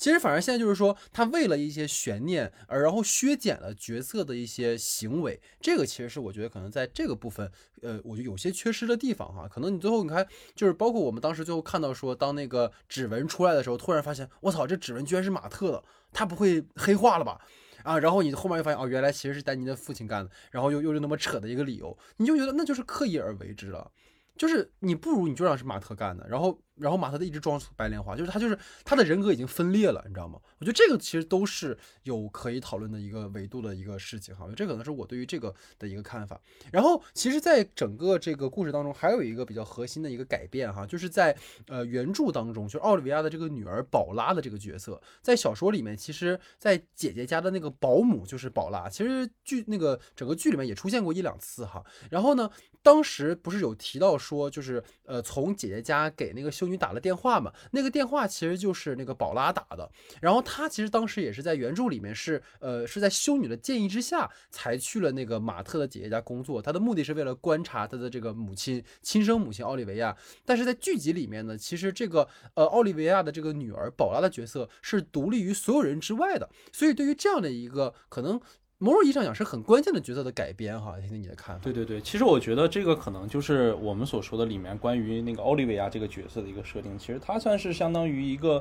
[0.02, 7.48] 其实反而现在就是说，他为了一些悬念而然后削减了角色的一些行为，这个其实是我觉得可能在这个部分，
[7.82, 9.46] 呃，我觉得有些缺失的地方哈。
[9.46, 17.40] 可能你最后你看，就是包括我们当时最后看到说，当那个指纹出来的时候，突然发现，我操，这指纹居然是马特的，他不会黑化了吧？
[17.84, 23.88] 啊，然后你后面又发现，哦，原来其实是丹尼的父亲干的，然后又又是那么扯的一个理由，你就觉得那就是刻意而为之了，
[24.36, 26.58] 就是你不如你就让是马特干的，然后。
[26.76, 30.40] 然后马特一直装白莲花，就是他就是他的人格已经分裂了，你知道吗？
[30.58, 34.48] 我觉得这个其实都是有可以讨论的一个维度的一个事情哈。
[34.56, 36.40] 这可能是我对于这个的一个看法。
[36.72, 41.36] 然后其实，在整个这个故事当中，还有一个比较核心的一个改变哈，就是在
[41.68, 51.84] 呃原著当中，就是奥利维亚的这个女儿宝拉的这个角色，在小说里面，其实，在姐姐家的那个保姆就是宝拉，其实剧那个整个剧里面也出现过一两次哈。
[52.10, 52.50] 然后呢，
[52.82, 56.50] 当时不是有提到说，就是呃从姐姐家给那个。
[56.62, 57.52] 修女打了电话嘛？
[57.70, 59.88] 那个电话其实就是那个宝拉打的。
[60.20, 66.60] 然后他其实当时也是在原著里面是呃是在修女的建议之下才去了那个马特的姐姐家工作。
[66.62, 70.16] 他的目的是为了观察他的这个母亲亲生母亲奥利维亚。
[70.44, 76.48] 但是在剧集里面呢，其实这个呃奥利维亚的这个女儿宝拉的角色是独立于所有人之外的。
[76.72, 78.40] 所以对于这样的一个可能。
[78.82, 81.62] 某种意义上讲是很关键的角色的改编哈，听听你的看法。
[81.62, 88.60] 对对对，其实我觉得这个可能就是我们所说的里面关于那个奥利维亚这个角色的一个设定，其实它算是相当于一个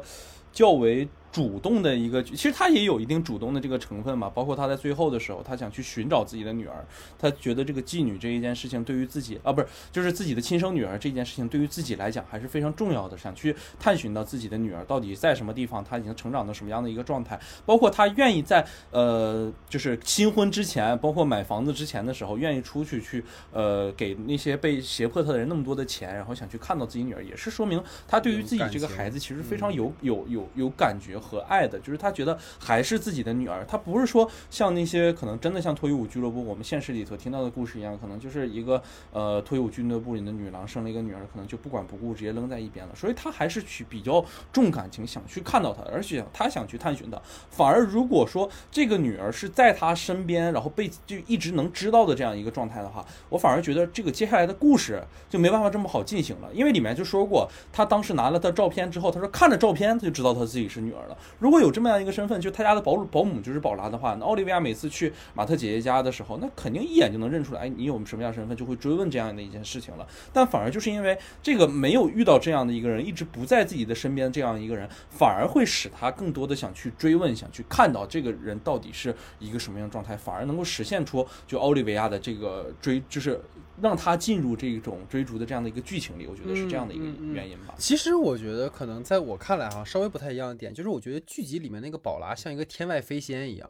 [0.52, 1.08] 较为。
[1.32, 6.86] 主动的一个，其实他也有一定主动的这个成分嘛，包括他在最后的时候，他想去寻找自己的女儿，
[7.18, 31.12] 他觉得这个妓女这一件事情对于自己啊，不是就是自己的亲生女儿这件事情对于自己来讲还是非常重要的，想去探寻到自己的女儿到底在什么地方，她已经成长到什么样的一个状态，包括他愿意在呃就是新婚之前，包括买房子之前的时候，愿意出去去呃给那些被胁迫他的人那么多的钱，然后想去看到自己女儿，也是说明他对于自己这个孩子其实非常有有有有感觉。
[31.22, 42.96] 和爱的，就是他觉得还是自己的女儿，他不是说像那些可能真的像脱衣舞俱乐部我们现实里头听到的故事一样，可能就是一个呃脱衣舞俱乐部里的女郎生了一个女儿，可能就不管不顾直接扔在一边了。
[42.96, 47.22] 所以他还是去比较重感情，想去看到她，而且他想去探寻她。
[47.50, 61.18] 反而如果说这个女儿是在他身边，然后被就一直能知道的这样一个状态的话，我反而觉得这个接下来的故事就没办法这么好进行了，因为里面就说过，他当时拿了他照片之后，他说看着照片他就知道他自己是女儿了。
[61.40, 70.08] 如果有这么样一个身份，就他家的保保姆就是宝拉的话，那奥利维亚每次去马特姐姐家的时候，那肯定一眼就能认出来，哎，你有什么样身份，就会追问这样的一件事情了。
[70.34, 83.42] 但反而就是因为这个没有遇到这样的一个人，一直不在自己的身边这样一个人，反而会使他更多的想去追问，想去看到这个人到底是一个什么样的状态，反而能够实现出就奥利维亚的这个追，就是
[83.82, 86.28] 让他进入这种追逐的这样的一个剧情里。
[86.28, 87.74] 我觉得是这样的一个原因吧。
[87.78, 93.70] 其实我觉得可能在我看来哈，稍微不太一样的点就是，我觉得剧集里面那个宝拉像一个天外飞仙一样，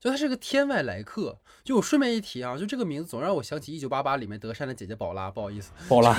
[0.00, 1.38] 就他是个天外来客。
[1.62, 6.14] 就我顺便一提啊，就这个名字总让我想起《一九八八》里面德善的姐姐宝拉，不好意思， 宝拉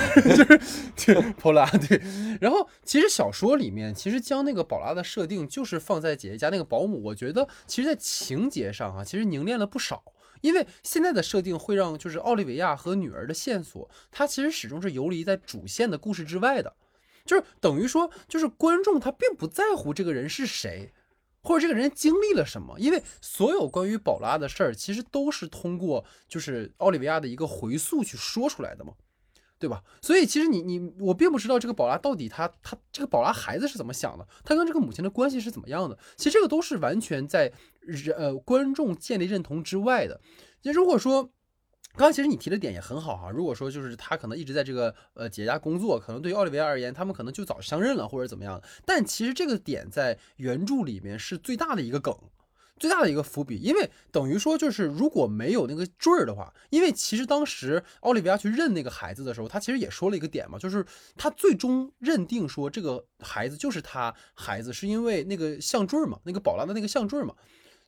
[0.96, 2.00] 就是宝拉对。
[2.40, 10.02] 然后其实小说里面其实将那个宝拉的设定就是放在姐姐家那个保姆，我觉得其实在情节上啊，其实凝练了不少。
[10.46, 16.72] 因为现在的设定会让就是奥利维亚和女儿的线索，它其实始终是游离在主线的故事之外的。
[17.24, 20.92] 就是等于说，就是观众他并不在乎这个人是谁，
[21.42, 28.92] 或者这个人经历了什么，因为所有关于宝拉的事儿，其实都是通过就是奥利维亚的一个回溯去说出来的嘛，
[29.58, 29.82] 对吧？
[30.00, 37.52] 所以其实你你我并不知道这个宝拉到底他他这个宝拉孩子是怎么想的，他跟这个母亲的关系是怎么样的，其实这个都是完全在
[38.16, 40.20] 呃观众建立认同之外的。
[40.60, 41.30] 就如果说。
[41.98, 48.62] 刚刚其实你提的点也很好哈，如果说就是他可能一直在这个呃姐家工作，可能对于奥利维亚而言，他们可能就早相认了或者怎么样。
[48.84, 52.14] 但其实这个点在原著里面是最大的一个梗，
[52.78, 60.84] 最大的一个伏笔，因为等于说就是如果没有那个坠儿的话，因为其实当时奥利维亚去认那个孩子的时候，他其实也说了一个点嘛，就是
[61.16, 67.34] 他最终认定说这个孩子就是他孩子，是因为那个项坠儿嘛，那个宝拉的那个项坠儿嘛。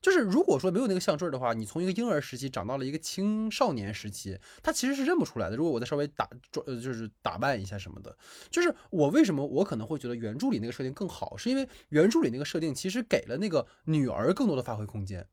[0.00, 5.56] 就是如果说没有那个项坠的话，你从一个婴儿时期长到了一个青少年时期，他其实是认不出来的。
[5.56, 8.16] 如果我再稍微打装，就是打扮一下什么的，
[8.50, 15.26] 就是我为什么我可能会觉得原著里那个设定更好，是因为原著里那个设定其实给了那个女儿更多的发挥空间。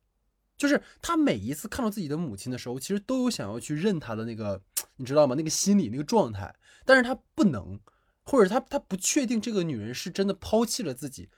[0.57, 4.61] 就是他每一次看到自己的母亲的时候，其实都有想要去认她的那个，
[4.95, 5.35] 你知道吗？
[5.35, 7.77] 那个心理那个状态，但是他不能，
[8.23, 11.29] 或者他他不确定这个女人是真的抛弃了自己，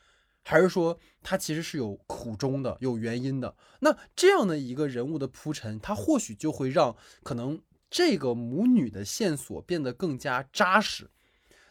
[0.47, 3.53] 还是说他其实是有苦衷的、有原因的。
[3.81, 11.09] 那这样的一个人物的铺陈，他或许就会让可能这个母女的线索变得更加扎实。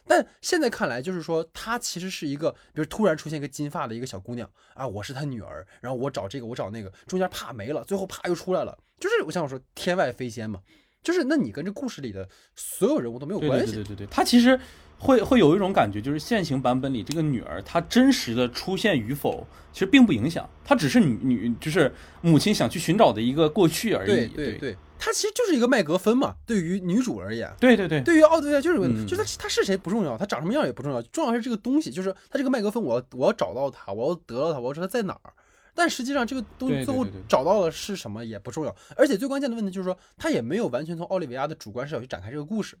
[0.09, 10.61] 但现在看来，就是说，她其实是一个，比如突然出现一个金发的一个小姑娘啊，我是她女儿，然后我找这个，我找那个，中间啪没了，最后啪又出来了，就是我想我说天外飞仙嘛，
[11.07, 14.59] 就是那你跟这故事里的所有人物都没有关系，对对对对，他其实
[14.99, 21.89] 会会有一种感觉，就是现行版本里这个女儿她真实的出现与否，其实并不影响，她只是女女就是
[22.19, 24.27] 母亲想去寻找的一个过去而已。
[24.27, 27.49] 对对她其实就是一个麦格芬嘛，对于女主而言。
[27.57, 35.31] 对对对对于奥德利亚就是问题，嗯就是他他是谁不重要，她长什么样也不重要，重要是这个东西，就是她这个麦格芬，我要我要找到他，我要得到他，我要知道他在哪儿。
[35.77, 42.75] 但实际上这个东西最后找到了是什么也不重要，而且最关键的问题就是说，他也没有完全从奥利维亚的主观视角去展开这个故事，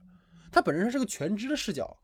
[0.51, 1.95] 他本身是个全知的视角。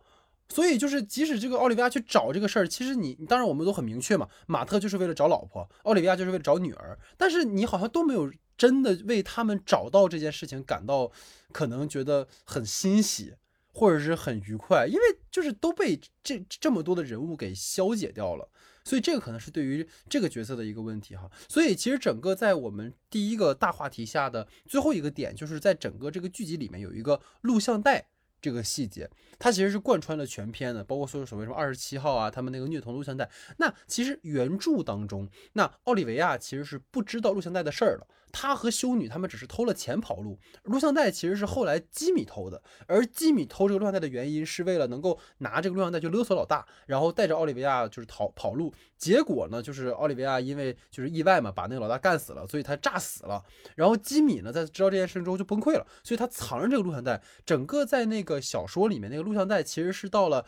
[0.49, 11.10] 所以就是，即使这个奥利维亚去找这个事儿，其实你当然我们都很明确嘛，马特就是为了找老婆，奥利维亚就是为了找女儿，但是你好像都没有真的为他们找到这件事情感到
[11.51, 13.34] 可能觉得很欣喜，
[13.73, 15.01] 或者是很愉快，因为
[15.32, 18.47] 就是都被这这么多的人物给消解掉了。
[18.83, 21.29] 所以这个可能是对于这个角色的一个问题哈。
[21.47, 28.05] 所以其实整个在我们第一个大话题下的最后一个点，就是在整个这个剧集里面有一个录像带
[28.41, 33.29] 这个细节，它其实是贯穿了全篇的，包括所有所谓什么二十七号啊，他们那个虐童录像带。
[33.57, 38.07] 那其实原著当中，那奥利维亚其实是不知道录像带的事儿的。
[38.33, 48.73] 他和修女他们只是偷了钱跑路，录像带其实是后来基米偷的，而基米偷这个录像带的原因是为了能够拿这个录像带去勒索老大，然后带着奥利维亚就是逃跑路。
[48.97, 53.41] 结果呢，就是奥利维亚因为就是意外嘛，把那个老大干死了，所以他炸死了。
[53.75, 57.21] 然后基米呢，在知道这件事之后就崩溃了，所以他藏着这个录像带。
[57.45, 60.45] 整个在那个小说里面，那个录像带其实是到了。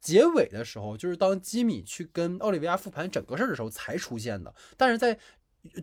[0.00, 4.54] 结尾的时候，就是当基米去跟奥利维亚复盘整个事儿的时候才出现的。
[4.76, 5.18] 但是在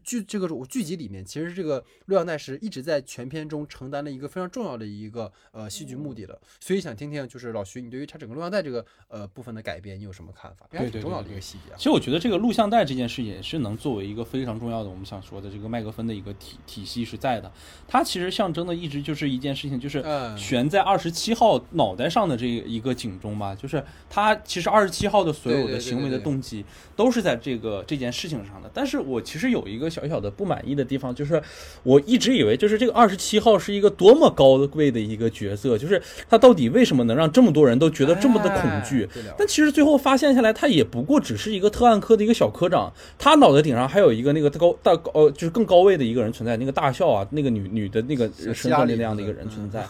[0.04, 6.40] 剧这个剧集里面，其实这个录像带是一直在全片中承担了一个非常重要的一个呃戏剧目的的。
[6.60, 10.66] 所以想听听，就是老徐，你对于它整个录像带这个呃部分的改编，你有什么看法？
[10.72, 11.84] 对对挺重要的一个细节啊其。
[11.84, 17.52] 实我觉得这个录像带这件事也是能作为一个非常重要的，我们想说的这个麦克风的一个体体系是在的。
[17.88, 23.54] 它其实象征的一直就是一件事情，就是嗯悬在二十七号脑袋上的这一个警钟吧。
[23.54, 28.72] 就是他其实二十七号的所有的行为的动机都是在这个这件事情上的。
[28.74, 31.42] 但是我其实有一个小小的不满意的地方，就是
[31.84, 39.08] 我一直以为就是这个二十七号是一个多么高位的一个角色，就是他到底为什么能让这么多人都觉得这么的恐惧？
[39.16, 49.86] 哎但其实最后发现下来，他也不过只是一个特案科的一个小科长，他脑袋顶上还有一个那个高大高呃，就是更高位的一个人存在，那个大校啊，那个女女的那个是身份的那样的一个人存在。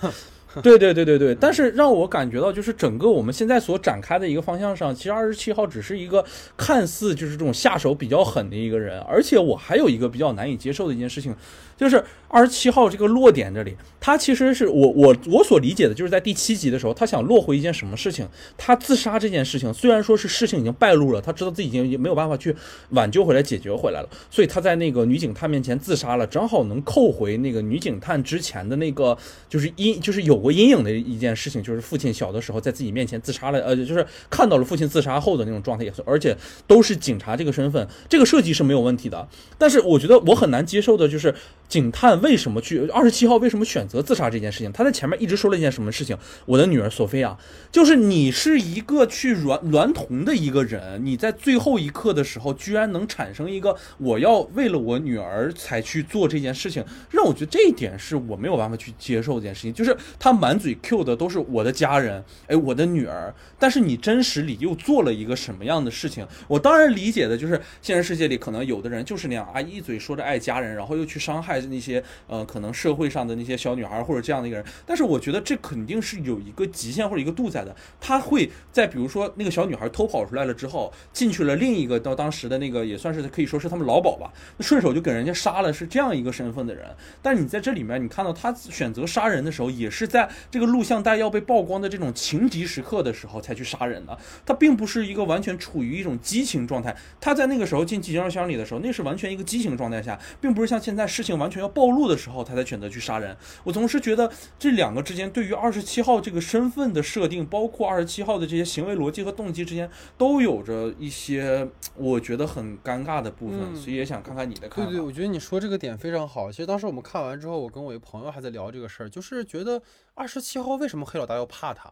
[0.64, 6.24] 对对对对对，但是让我感觉到，就是整个我们现在所展开的一个方向上，其实二十七号只是一个
[6.56, 11.36] 看似就是这种下手比较狠的一个人，而且我还有一个比较难以接受的一件事情，
[11.78, 18.28] 就是二十七号这个落点这里，他其实是我我我所理解的，就是在第七集的时候，他想落回一件什么事情？
[18.58, 22.56] 他自杀这件事情，虽然说是事情已经败露了，他知道自己已经没有办法去
[22.90, 29.18] 挽救回来、解决回来了，所以他在那个女警探面前自杀了，正好能扣回那个女警探之前的那个
[29.50, 36.36] 就是阴，就是有过阴影的一件事情，就是父亲小的时候在自己面前自杀了，呃，就是看到了父亲自杀后的那种状态，也是，而且
[36.68, 39.28] 都是警察这个身份，这个设计是没有问题的。
[39.58, 41.34] 但是我觉得我很难接受的就是
[41.68, 44.72] 警探为什么去二十七号为什么选择自杀这件事情？
[44.72, 46.18] 他在前面一直说了一件什么事情？
[46.46, 47.38] 我的女儿索菲亚，
[47.72, 59.74] 就是你是一个去娈娈童的一个人，你在最后一刻的时候居然能产生一个我要为了我女儿才去做这件事情，让我觉得这一点是我没有办法去接受这件事情。
[59.74, 66.26] 就是他满嘴 Q 的都是我的家人，哎，我的女儿，但是你真实里又做了一个什么样的事情？
[66.48, 74.66] 我当然理解的就是现实世界里可能有的人就是那样啊，一嘴说着爱家人，然后又去伤害还是那些呃可能社会上的那些小女孩或者这样的一个人。
[74.86, 77.74] 但是我觉得这肯定是有一个极限或者一个度在的。
[78.02, 86.86] 他会在比如说那个小女孩偷跑出来了之后，进去了另一个到当时的那个也算是可以说是他们老鸨吧，那顺手就给人家杀了，是这样一个身份的人。
[87.22, 96.96] 但你在这里面，你看到他选择杀人的时候，也是在这个录像带要被曝光的这种情急时刻的时候才去杀人的，他并不是一个完全处于一种激情状态。
[97.22, 103.36] 他在那个时候进集装箱里的时候，那是完全一个激情状态下，并不是像现在事情完全要暴露的时候，他才选择去杀人。
[103.64, 114.92] 我同时觉得这两个之间对于二十七号这个身份的设定，包括二十七号的这些行为逻辑和动机之间，都有着一些我觉得很尴尬的部分，嗯所以也想看看你的看法。
[114.92, 116.52] 对对，我觉得你说这个点非常好。
[116.52, 119.82] 其实当时我们看完之后，我跟我一个朋友还在聊这个事儿，就是觉得
[120.14, 121.92] 二十七号为什么黑老大要怕他？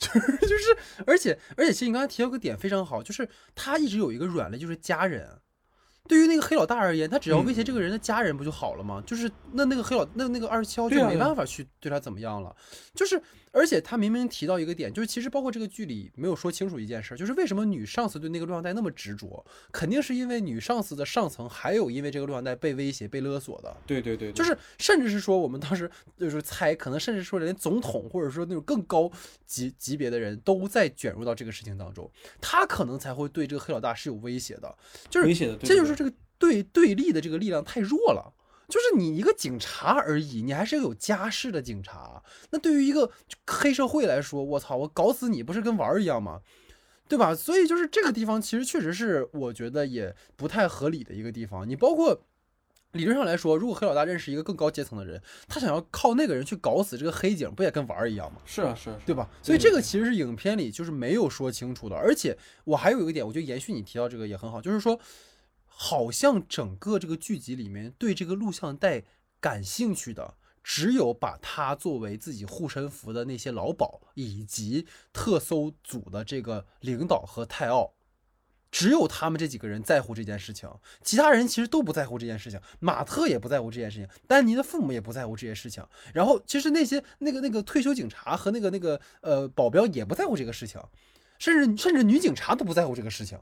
[0.00, 0.76] 就是就是，
[1.06, 5.28] 而且而且，其实你刚才提到个点非常好，就是他一直有一个软肋，就是家人。
[6.10, 9.00] 对于那个黑老大而言，他只要威胁这个人的家人不就好了吗？
[9.06, 12.52] 就是那那个黑老那那个二十七号就没办法去对他怎么样了。
[12.96, 23.76] 就是而且他明明提到一个点，就是其实包括这个剧里没有说清楚一件事，就是为什么女上司对那个录像带那么执着，肯定是因为女上司的上层还有因为这个录像带被威胁、被勒索的。
[23.86, 29.10] 对对对，对就是甚至是说，我们当时就是猜，可能甚至说连总统或者说那种更高
[29.46, 32.08] 级级别的人都在卷入到这个事情当中，
[32.40, 34.72] 他可能才会对这个黑老大是有威胁的。
[35.08, 38.32] 就是威胁的这就是这个对对立的这个力量太弱了。
[38.70, 42.22] 就是你一个警察而已，你还是个有家室的警察。
[42.50, 43.10] 那对于一个
[43.46, 46.40] 黑社会来说，我操，我搞死你不是跟玩儿一样吗？
[47.08, 47.34] 对吧？
[47.34, 51.68] 所以就是这个地方，其实确实是我觉得也不太合理的一个地方。
[51.68, 52.22] 你包括
[52.92, 58.40] 理论上来说，如果黑老大认识一个更高阶层的人，他想要靠那个人去搞死这个黑警，不也跟玩儿一样吗？
[58.46, 59.28] 是啊是对吧？
[59.42, 64.96] 所以这个其实是影片里就是没有说清楚的，而且我还有一个点，我觉得延续你提到这个也很好，就是说，
[65.82, 69.02] 好像整个这个剧集里面对这个录像带
[69.40, 77.94] 感兴趣的，只有把它作为自己护身符的那些老鸨以及特搜组的这个领导和泰奥。
[78.70, 80.68] 只有他们这几个人在乎这件事情，
[81.02, 82.60] 其他人其实都不在乎这件事情。
[82.78, 85.82] 马特也不在乎这件事情，丹尼的父母也不在乎这些事情。
[86.12, 90.78] 然后其实那些那个那个退休警察和那个那个呃保镖也不在乎这个事情，
[91.38, 93.38] 甚至甚至女警察都不在乎这个事情，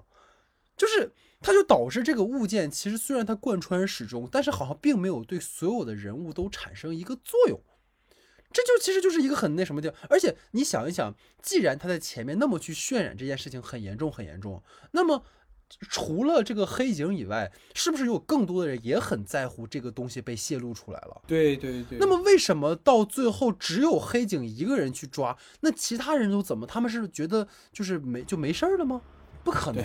[0.76, 7.60] 就是它就导致这个物件其实虽然它贯穿始终，但是好像并没有对所有的人物都产生一个作用。
[8.50, 14.62] 这就其实就是一个很那什么的，而且你想一想，既然他在前面那么去渲染这件事情很严重很严重，
[14.92, 15.22] 那么
[15.90, 21.20] 除了这个黑警以外，是不是有更多的人也很在乎这个东西被泄露出来了？
[21.26, 21.98] 对对对。
[21.98, 26.66] 那么为什么到最后只有黑警一个人去抓，那其他人都怎么？
[26.66, 29.02] 他们是觉得就是没就没事儿了吗？
[29.44, 29.84] 不可能，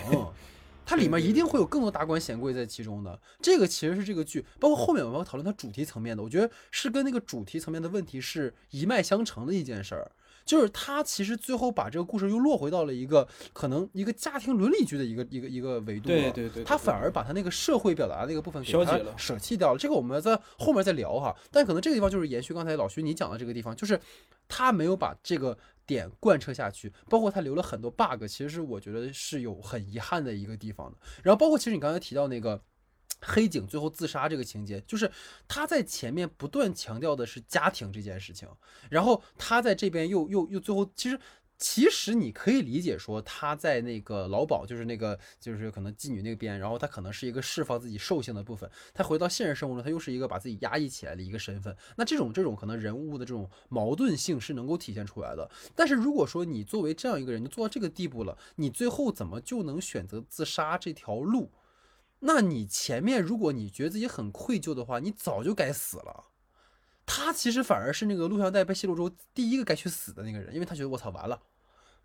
[0.86, 3.18] 它里面一定会有更多达官显贵在其中的。
[3.40, 10.10] 这个其实是这个剧，包括后面我们要讨论它主题层面的，我觉得是跟那个主题层面的问题是一脉相承的一件事儿。
[10.44, 16.16] 就是他其实最后把这个故事又落回到了一个可能一个家庭伦理剧的一个一个一个维度了。
[16.16, 19.78] 对对对对他反而把他那个社会表达的那个部分给他消解了舍弃掉了。
[19.78, 21.34] 这个我们在后面再聊哈。
[21.50, 23.98] 但可能这个地方就是延续刚才老徐你讲的这个地方，就是
[24.46, 30.98] 他没有把这个点贯彻下去，包括他留了很多 bug，其实是我觉得是有很遗憾的一个地方的。
[31.22, 32.60] 然后包括其实你刚才提到那个。
[33.26, 35.10] 黑警最后自杀这个情节，就是
[35.48, 38.48] 他在前面不断强调的是家庭这件事情，
[38.90, 41.18] 然后他在这边又又又最后其实。
[41.56, 48.68] 其实你可以理解说，他在那个老鸨，就是那个就是可能妓女那边，然后他可能是一个释放自己兽性的部分。
[48.92, 51.74] 他回到现实生活中，他又是一个把自己压抑起来的一个身份。
[51.96, 55.48] 那这种这种可能人物的这种矛盾性是能够体现出来的。
[55.76, 61.52] 但是如果说你作为这样一个人，你做到这个地步了，你最后怎么就能选择自杀这条路？
[62.26, 66.24] 那你前面如果你觉得自己很愧疚的话，你早就该死了。
[67.04, 71.38] 他其实反而是那个录像带被泄露之后第一个该去死的那个人，因为他觉得我操完了，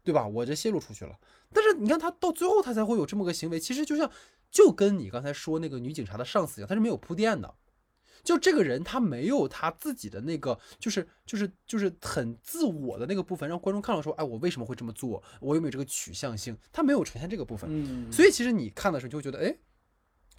[0.04, 0.28] 对吧？
[0.28, 1.18] 我这泄露出去了。
[1.54, 4.12] 但是你看他到最后他才会有这么个行为，其实就像
[4.52, 7.56] 就跟你刚才说那个女警察的上司一样，他是没有铺垫的。
[8.22, 15.24] 就这个人他没有他自己的那个，就是就是就是很自我的那个部分，让观众看到说，哎，我为什么会这么做？
[15.40, 16.58] 我有没有这个取向性？
[16.74, 17.70] 他没有呈现这个部分。
[17.72, 19.56] 嗯，所以其实你看的时候就会觉得，哎，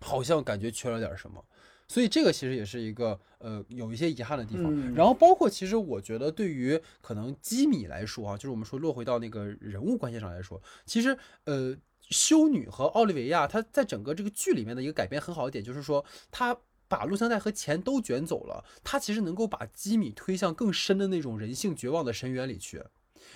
[0.01, 1.45] 好像感觉缺了点什么。
[1.89, 4.65] 所以这个其实也是一个呃有一些遗憾的地方。
[4.67, 11.77] 嗯然后包括其实我觉得对于可能基米来说啊，就是我们说落回到那个人物关系上来说，其实呃
[12.09, 16.57] 修女和奥利维亚她在整个这个剧里面的一个改编很好的点就是说她。
[16.91, 22.83] 把录像带和钱都卷走了，她其实能够把基米推向更深的那种人性绝望的深渊里去。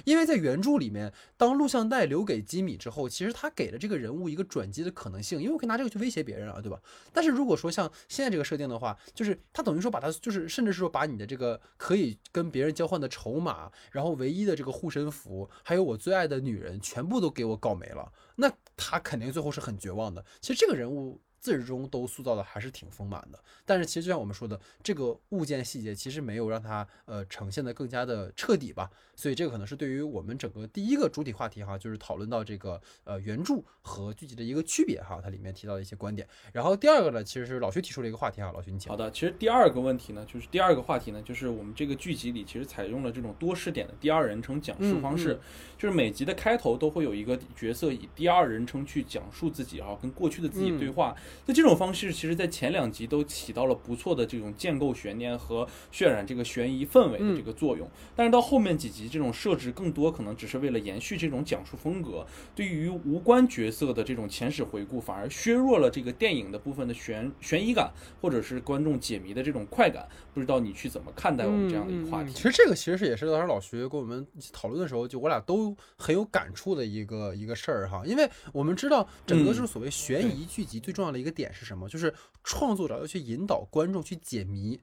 [0.04, 6.80] 因为在原著里面，当录像带留给基米之后，其实他给了这个人物一个转机的可能性，因为我可以拿这个去威胁别人啊，对吧？
[7.12, 20.24] 但是如果说像现在这个设定的话，就是他等于说把他就是甚至是说把你的这个可以跟别人交换的筹码，然后唯一的这个护身符，还有我最爱的女人，全部都给我搞没了，那他肯定最后是很绝望的。
[20.40, 21.20] 其实这个人物。
[21.44, 23.38] 自始至终都塑造的还是挺丰满的。
[23.66, 28.90] 但是其实就像我们说的，这个物件细节其实没有让它呃呈现的更加的彻底吧。
[29.14, 36.26] 所以这个可能是对于我们整个第一个主体话题哈，就是讨论到这个呃原著和剧集的一个区别哈，它里面提到的一些观点。
[36.50, 38.90] 然后第二个呢，其实是老徐提出了一个话题哈，老徐你讲。
[38.90, 45.38] 好的，其实第二个问题呢，就是第二个话题呢，就是我们这个剧集里其实采用了这种多视点的第二人称讲述方式，
[45.76, 51.14] 就是每集的开头都会有一个角色以第二人称去讲述自己啊，跟过去的自己对话。
[51.46, 70.08] 那这种方式其实在前两集都起到了不错的这种建构悬念和渲染这个悬疑氛围的这个作用，但是到后面几集这种设置更多可能只是为了延续这种讲述风格，对于无关角色的这种前史回顾，反而削弱了这个电影的部分的悬悬疑感，或者是观众解谜的这种快感。
[70.32, 72.32] 不知道你去怎么看待我们这样的一个话题？
[72.32, 78.02] 其实这个其实是也是当时老徐跟我们讨论的时候，就我俩都很有感触的一个一个事儿哈。
[78.04, 81.88] 因为我们知道，整个就是所谓悬疑剧集最重要的一个点是什么？
[81.88, 82.14] 就是
[82.44, 84.80] 创作者要去引导观众去解谜。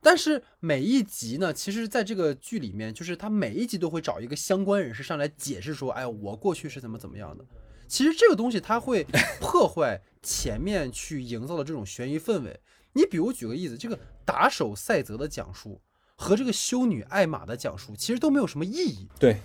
[0.00, 7.44] 但是每一集呢，其实在这个剧里面，就是他每一集都会找一个相关人士上来解释说：“哎，我过去是怎么怎么样的。”
[7.86, 9.04] 其实这个东西它会
[9.42, 12.58] 破坏前面去营造的这种悬疑氛围。
[12.92, 15.82] 你比如举个例子，这个打手赛泽的讲述
[16.16, 19.08] 和这个修女艾玛的讲述，其实都没有什么意义。
[19.18, 19.40] 对，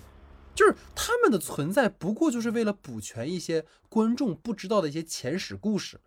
[0.56, 6.00] 就是他们的存在不过就是为了补全一些观众不知道的一些前史故事。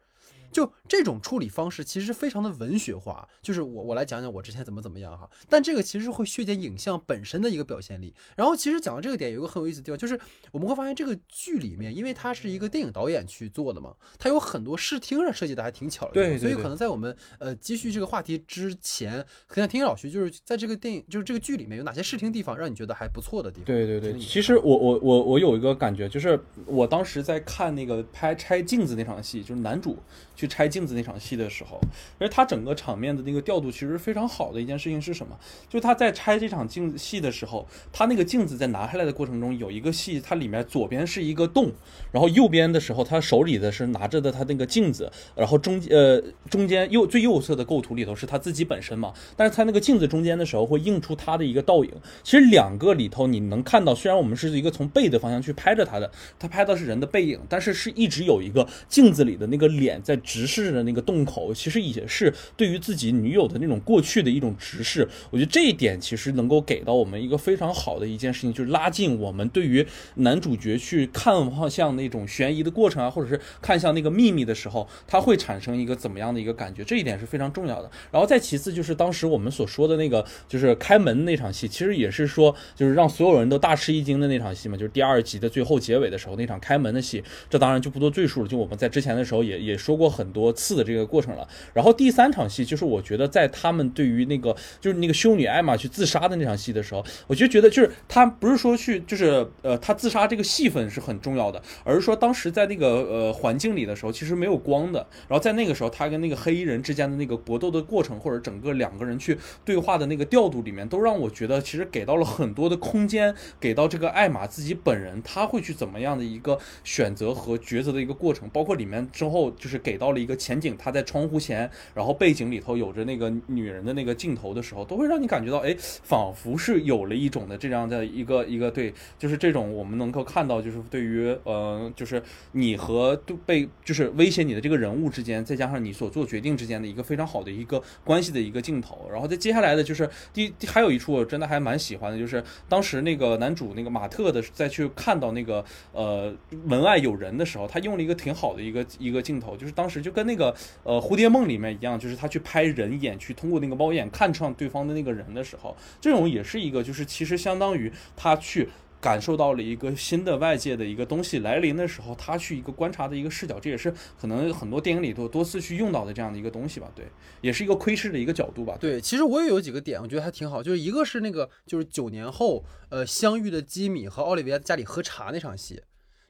[0.51, 8.13] 就这种处理方式其实非常的文学化，就是我我来讲讲我之前怎么怎么样哈，但这个其实会削减影像本身的一个表现力。
[8.35, 10.19] 然后其实讲到这个点，有一个很有意思的地方，就是
[10.51, 23.65] 我们会发现这个剧里面，因为它是一个电影导演去做的嘛，它有很多视听上设计的还挺巧的，对，所以可能在我们呃继续这个话题之前，很想听听老徐，就是在这个电影就是这个剧里面有哪些视听地方让你觉得还不错的地方？
[23.65, 29.97] 对对对，其实我我我我有一个感觉，就是我当时在看那个拍拆镜子那场戏，就是男主。
[30.39, 31.77] 去拆镜子那场戏的时候，
[32.17, 35.37] 而他整个场面的那个调度其实非常好的一件事情是什么？
[35.67, 41.73] 就是他在拆这场镜戏的时候，他那个镜子在拿下来的过程中有一个戏，它里面左边是一个洞，
[42.13, 51.91] 然后右边的时候他手里的是拿着的他那个镜子，然后中呃中间右最右侧的构图里头是他自己本身嘛，但是他那个镜子中间的时候会映出他的一个倒影。
[52.23, 56.09] 其实两个里头你能看到，虽然我们是一个从背的方向去拍着他的，
[56.39, 60.17] 他拍的是人的背影，但是是一直有一个镜子里的那个脸在。
[60.29, 65.07] 直视的那个洞口，其实也是对于自己女友的那种过去的一种直视。
[65.31, 69.83] 我觉得这一点其实能够给到我们一个非常好的一件事情，就是拉近我们对于
[70.17, 71.33] 男主角去看
[71.67, 76.83] 向那种悬疑的过程啊，或者是看向那个秘密的时候，他会产生一个怎么样的一个感觉？
[76.83, 77.89] 这一点是非常重要的。
[78.11, 87.23] 然后再其次就是当时我们所说的那个，就是开门那场戏，其实也是说，就是让所有人都大吃一惊的那场戏嘛，就是第二集的最后结尾的时候那场开门的戏。
[87.49, 88.47] 这当然就不多赘述了。
[88.47, 90.18] 就我们在之前的时候也也说过。
[90.19, 120.08] 很多次的这个过程了，然后第三场戏就是我觉得在他们对于那个就是那个修女艾玛去自杀的那场戏的时候，我就觉得就是他不是说去就是呃他自杀这个戏份是很重要的，而是说当时在那个呃环境里的时候其实没有光的，然后在那个时候他跟那个黑衣人之间的那个搏斗的过程或者整个两个人去对话的那个调度里面，都让我觉得其实给到了很多的空间，给到这个艾玛自己本人他会去怎么样的一个选择和抉择的一个过程，包括里面之后就是给到。
[120.09, 132.19] 到了一个前景，他在窗户前，然后背景里头有着那个女人的那个镜头的时候，都会让你感觉到，哎，仿佛是有了一种的这样的一个一个对，就是这种我们能够看到，就是对于呃，就是
[132.53, 139.07] 你和被就是威胁你的这个人物之间，再加上你所做决定之间的一个非常好的一个关系的一个镜头。
[139.11, 146.33] 然后在接下来的就是第还有一处我真的还蛮喜欢的，就是当时那个男主那个马特的再去看到那个呃
[146.65, 149.98] 门外有人的时候，他用了一个挺好的一个一个镜头，就是当时。
[150.01, 158.69] 就跟那个呃蝴蝶梦里面一样，就是他去拍人眼，去通过那个猫眼看穿对方的那个人的时候，这种也是一个，就是其实相当于他去
[159.01, 163.89] 感受到了一个新的外界的一个东西来临的时候，他去一个观察的一个视角，这也是
[164.19, 166.91] 可能很多电影里头多次去用到的这样的一个东西吧。
[166.93, 167.05] 对，
[167.39, 168.77] 也是一个窥视的一个角度吧。
[168.77, 175.81] 对，其实我也有几个点，我觉得还挺好，就是一个是那个就是九年后呃相遇的基米和奥利维亚家里喝茶那场戏，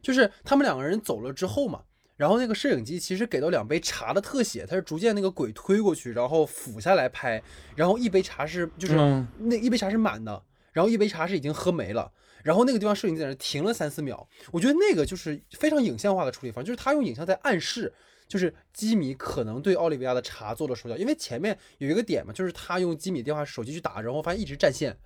[0.03, 1.81] 就是他们两个人走了之后嘛。
[2.19, 7.41] 然后那个摄影机其实给到两杯茶的特写，它是逐渐那个鬼推过去，然后俯下来拍，
[7.77, 8.93] 然后一杯茶是就是
[9.37, 10.43] 那一杯茶是满的，
[10.73, 12.11] 然后一杯茶是已经喝没了，
[12.43, 17.93] 然后那个地方摄影机在那停了三四秒，我觉得那个就是非常影像化的处理方，就是他用影像在暗示，
[18.27, 24.97] 就是基米可能对奥利维亚的茶做了手脚，因为前面有一个点嘛，就是他用基米电话手机去打，然后发现一直占线。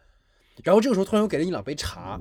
[0.63, 2.19] 然后这个时候突然又给了你两杯茶，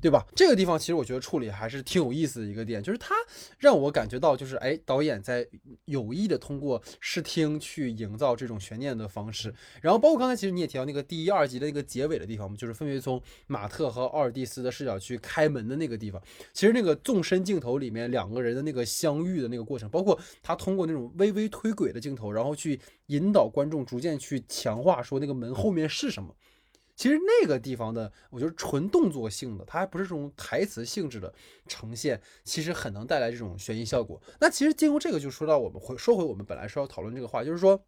[0.00, 0.26] 对吧？
[0.34, 3.14] 这个地方其实我觉得处理还是挺有意思的一个点，就是他
[3.58, 5.46] 让我感觉到，就是哎，导演在
[5.84, 9.54] 有意的通过视听去营造这种悬念的方式。
[9.80, 16.20] 然后包括刚才其实你也提到那个第一、二集的那个结尾的地方，就是分别从马特和奥尔蒂斯的视角去开门的那个地方。
[16.52, 26.34] 其实那个纵深镜头里面两个人的那个相遇的那个过程，包括他通过那种微微推轨的镜头，然后去引导观众逐渐去强化说那个门后面是什么。
[27.02, 31.34] 其实那个地方的，我觉得纯动作性的，它还不是这种台词性质的
[31.66, 34.22] 呈现，其实很能带来这种悬疑效果。
[34.38, 37.84] 那其实经过这个，就说到我们回说回我们本来是要讨论这个话，就是说，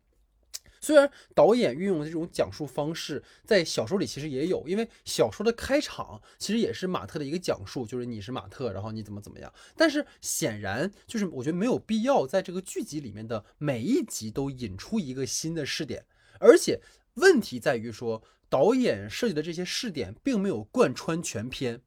[0.80, 9.54] 虽然导演运用的这种讲述方式在小说里其实也有，因为小说的开场其实也是马特的一个讲述，就是你是马特，然后你怎么怎么样。
[9.76, 16.04] 但是显然就是我觉得没有必要在这个剧集里面的每一集都引出一个新的试点，
[16.40, 16.80] 而且
[17.14, 18.20] 问题在于说。
[18.54, 21.82] 导演设计的这些试点并没有贯穿全篇，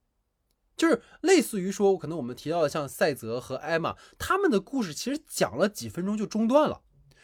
[0.76, 6.82] 就是类似于说，可能我们提到的像赛泽和艾玛他们的故事，其实讲了几分钟就中断了，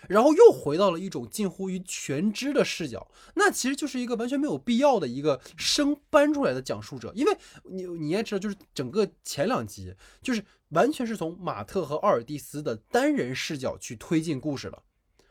[0.08, 14.82] 然后又回到了一种近乎于全知的视角，那其实就是一个完全没有必要的一个生搬出来的讲述者，因为你你也知道，就是整个前两集就是完全是从马特和奥尔蒂斯的单人视角去推进故事了，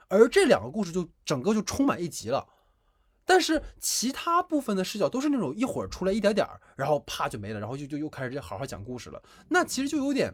[0.09, 2.47] 而这两个故事就整个就充满一集了。
[3.33, 9.23] 但是其他部分的视角都是那种一会儿出来一点点儿，然后啪就没了，然后就就又开始好好讲故事了。
[9.49, 10.31] 那其实就有点。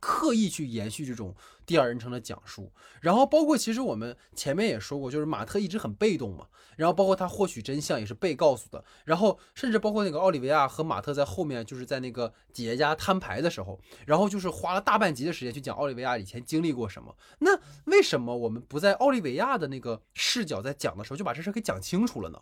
[0.00, 1.34] 刻意去延续这种
[1.64, 17.16] 第二人称的讲述，然后包括其实我们前面也说过，就是马特一直很被动嘛，然后包括他获取真相也是被告诉的，然后甚至包括那个奥利维亚和马特在后面就是在那个姐姐家摊牌的时候，然后就是花了大半集的时间去讲奥利维亚以前经历过什么。
[17.38, 17.50] 那
[17.84, 22.40] 为什么我们不在奥利维亚的那个视角在讲的时候就把这事给讲清楚了呢？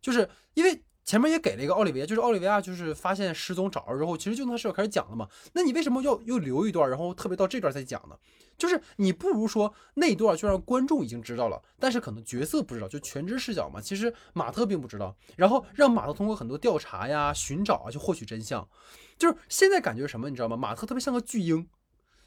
[0.00, 0.82] 就是因为。
[1.06, 5.28] 前面也给了一个奥利维亚，就是奥利维亚就是发现失踪找着之后，其实就那事儿开始讲了嘛。
[5.52, 8.16] 那你为什么要又留一段，然后特别到这段再讲呢？
[8.58, 13.80] 就是你不如说那段就让观众已经知道了，但是可能角色不知道，就全知视角嘛。
[13.80, 18.68] 其实马特并不知道，然后让马特通过很多调查呀、寻找啊去获取真相。
[19.16, 20.56] 就是现在感觉什么，你知道吗？
[20.56, 21.68] 马特特别像个巨婴，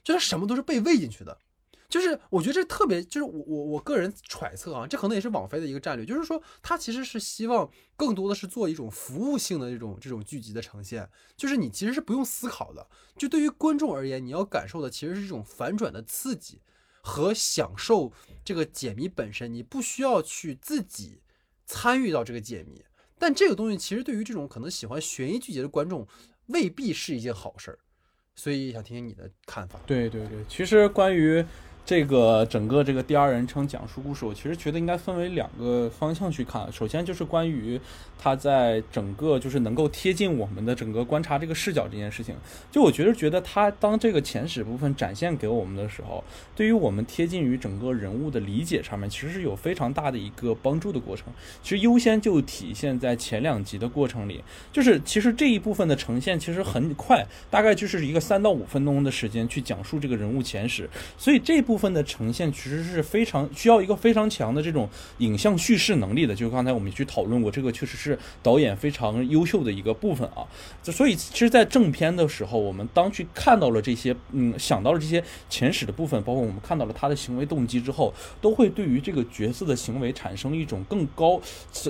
[0.03, 1.37] 就他什么都是被喂进去的。
[1.89, 7.67] 就是我觉得这特别，就是我我我个人揣测啊，这可能也是网飞的一个战略，就是说他其实是希望
[7.97, 12.87] 更多的是做一种服务性的这种这种剧集的呈现，就是你其实是不用思考的，
[13.17, 16.61] 就对于观众而言，你要感受的其实是这种反转的刺激
[17.01, 18.13] 和享受
[18.45, 21.21] 这个解谜本身，你不需要去自己
[21.65, 22.83] 参与到这个解谜，
[23.17, 26.07] 但这个东西其实对于这种可能喜欢悬疑剧集的观众
[26.45, 27.79] 未必是一件好事儿，
[28.35, 29.79] 所以想听听你的看法。
[29.87, 31.43] 对对对，其实关于。
[31.89, 36.71] 这个整个这个第二人称讲述故事，我其实觉得应该分为两个方向去看。
[36.71, 37.81] 首先就是关于
[38.15, 42.35] 他在整个就是能够贴近我们的整个观察这个视角这件事情。
[42.69, 46.23] 就我觉得觉得他当这个前史部分展现给我们的时候，
[46.55, 51.25] 对于我们贴近于整个人物的理解上面，其实是有非常大的一个帮助的过程。
[51.63, 60.87] 其实优先就体现在前两集的过程里，就是其实这一部分的呈现其实很快，大概就是一个三到五分钟的时间去讲述这个人物前史，
[61.17, 61.78] 所以这部。
[61.79, 70.43] 部分的呈现其实是非常需要一个非常强的这种影像叙事能力的，就是刚才我们去讨论过，这个确实是导演非常优秀的一个部分啊。
[70.83, 81.39] 就所以，其实，在正片的时候，我们当去看到了这些，嗯，想到了这些前史的部分，包括我们看到了他的行为动机之后，都会对于这个角色的行为产生一种更高，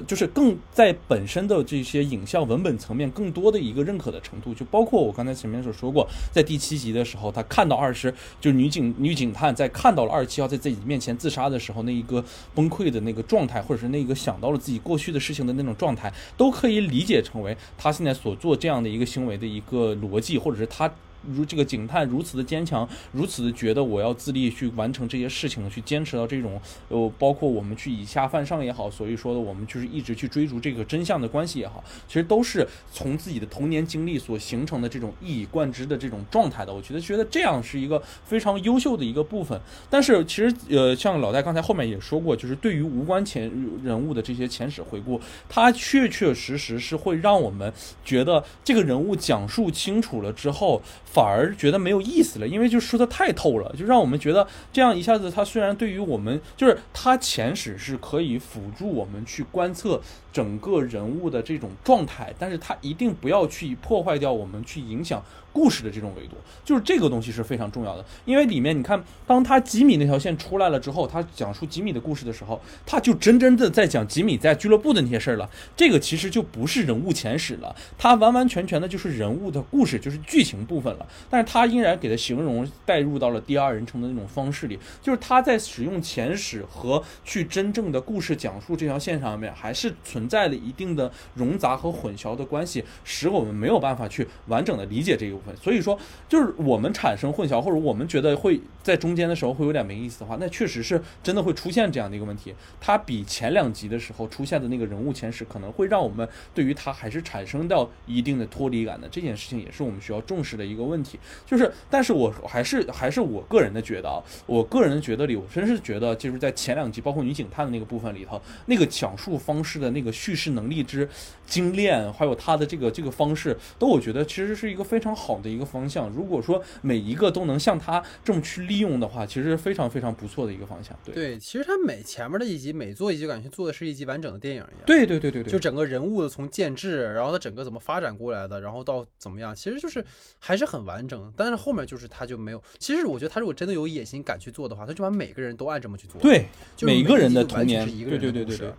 [0.05, 4.53] 就是更在本身的这些影像文本层面更多的一个认可的程度。
[4.53, 9.67] 就包括我刚才前面所说过，在第七集的时候，他看到二十，就是女警女警探在。
[9.81, 12.21] 看到了二十七号在自己面前自杀的时候那一个
[12.53, 20.91] 崩溃的那个状态，或者是那个想到了自己过去的事情的那种状态，都可以理解成为他现在所做这样的一个行为的一个逻辑，或者是他。
[21.27, 36.73] 如这个警探如此的坚强，如此的觉得我要自立去完成这些事情，去坚持到这种，呃，包括我们去以下犯上也好，所以说的我们就是一直去追逐这个真相的关系也好，其实都是从自己的童年经历所形成的这种一以贯之的这种状态的。
[36.73, 39.59] 我觉得觉得这样是一个非常优秀的一个部分。
[39.89, 43.51] 但是其实，呃，像老戴刚才后面也说过，就是对于无关前
[43.83, 47.71] 人物的这些前史回顾，它确确实实是会让我们
[48.05, 50.81] 觉得这个人物讲述清楚了之后。
[51.11, 59.99] 反而觉得没有意思了，因为就说的太透了，就让我们觉得这样一下子，他虽然对于我们就是他前史是可以辅助我们去观测
[60.31, 65.23] 整个人物的这种状态，但是他一定不要去破坏掉我们去影响。
[65.59, 68.05] 故事的这种维度，就是这个东西是非常重要的。
[68.23, 75.49] 因为里面你看，当他吉米那条线出来了之后，他讲述吉米的故事的时候，他就真真的在讲吉米在俱乐部的那些事儿了。
[75.75, 81.05] 这个其实就不是人物前史了，它完完全全的就是人物的故事，就是剧情部分了。
[81.29, 95.48] 但是他依然给他形容带入到了第二人称的那种方式里，就是他在使用前史和去真正的故事讲述这条线上面，还是存在了一定的融杂和混淆的关系，使我们没有办法去完整的理解这一部分。
[95.55, 95.97] 所以说，
[96.27, 102.53] 就是我们产生混淆，或者我们觉得会在中间的时候会有点没意思的话，那确实是真的会出现这样的一个问题。
[102.79, 109.07] 它比前两集的时候出现的那个人物前史，可能会让我们对于它还是产生到一定的脱离感的。
[109.09, 111.19] 这件事情也是我们需要重视的一个问题。
[111.45, 121.07] 就是，但是我还是还是我个人的觉得啊，我个人的觉得里，我真是觉得就是在前两集，包括女警探的那个部分里头，那个讲述方式的那个叙事能力之
[121.45, 126.09] 精炼，还有他的这个这个方式，都我觉得其实是一个非常好的一个方向。
[126.09, 130.97] 如果说每一个都能像他这么去利用的话，其实非常非常不错的一个方向。
[131.03, 134.83] 对对，其实他每前面的一集每做一集，感觉做的是一集完整的电影一样。
[134.85, 140.03] 对对对对对，就整个人物的从建制，然后他整个怎么发展过来的，然后到怎么样，其实就是
[140.39, 141.31] 还是很完整。
[141.35, 142.63] 但是后面就是他就没有。
[142.77, 146.19] 其实我觉得他如果真的有野心敢去做的话，他就把每个人都按这么去做。
[146.21, 146.45] 对，
[146.81, 148.73] 每个人的童年是一个人的故事。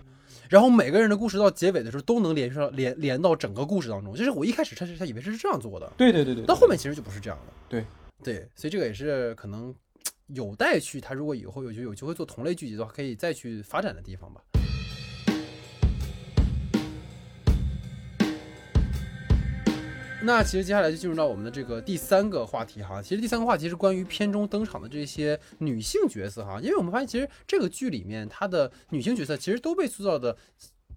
[0.50, 4.12] 然后每个人的故事到结尾的时候都能连上连连到整个故事当中。
[4.16, 5.90] 就是我一开始他是他以为是这样做的。
[5.96, 6.44] 对对对对。
[6.44, 7.52] 到后面其实就不是这样的。
[7.68, 7.84] 对
[8.20, 9.72] 对，所以这个也是可能
[10.26, 14.40] 有待去他如果以后有就有机会做同类剧集的话，可以再去发展的地方吧。
[20.22, 30.36] 那其实接下来就进入到我们的这个第三个话题哈，其实第三个话题是关于片中登场的这些女性角色哈，因为我们发现其实这个剧里面它的女性角色其实都被塑造的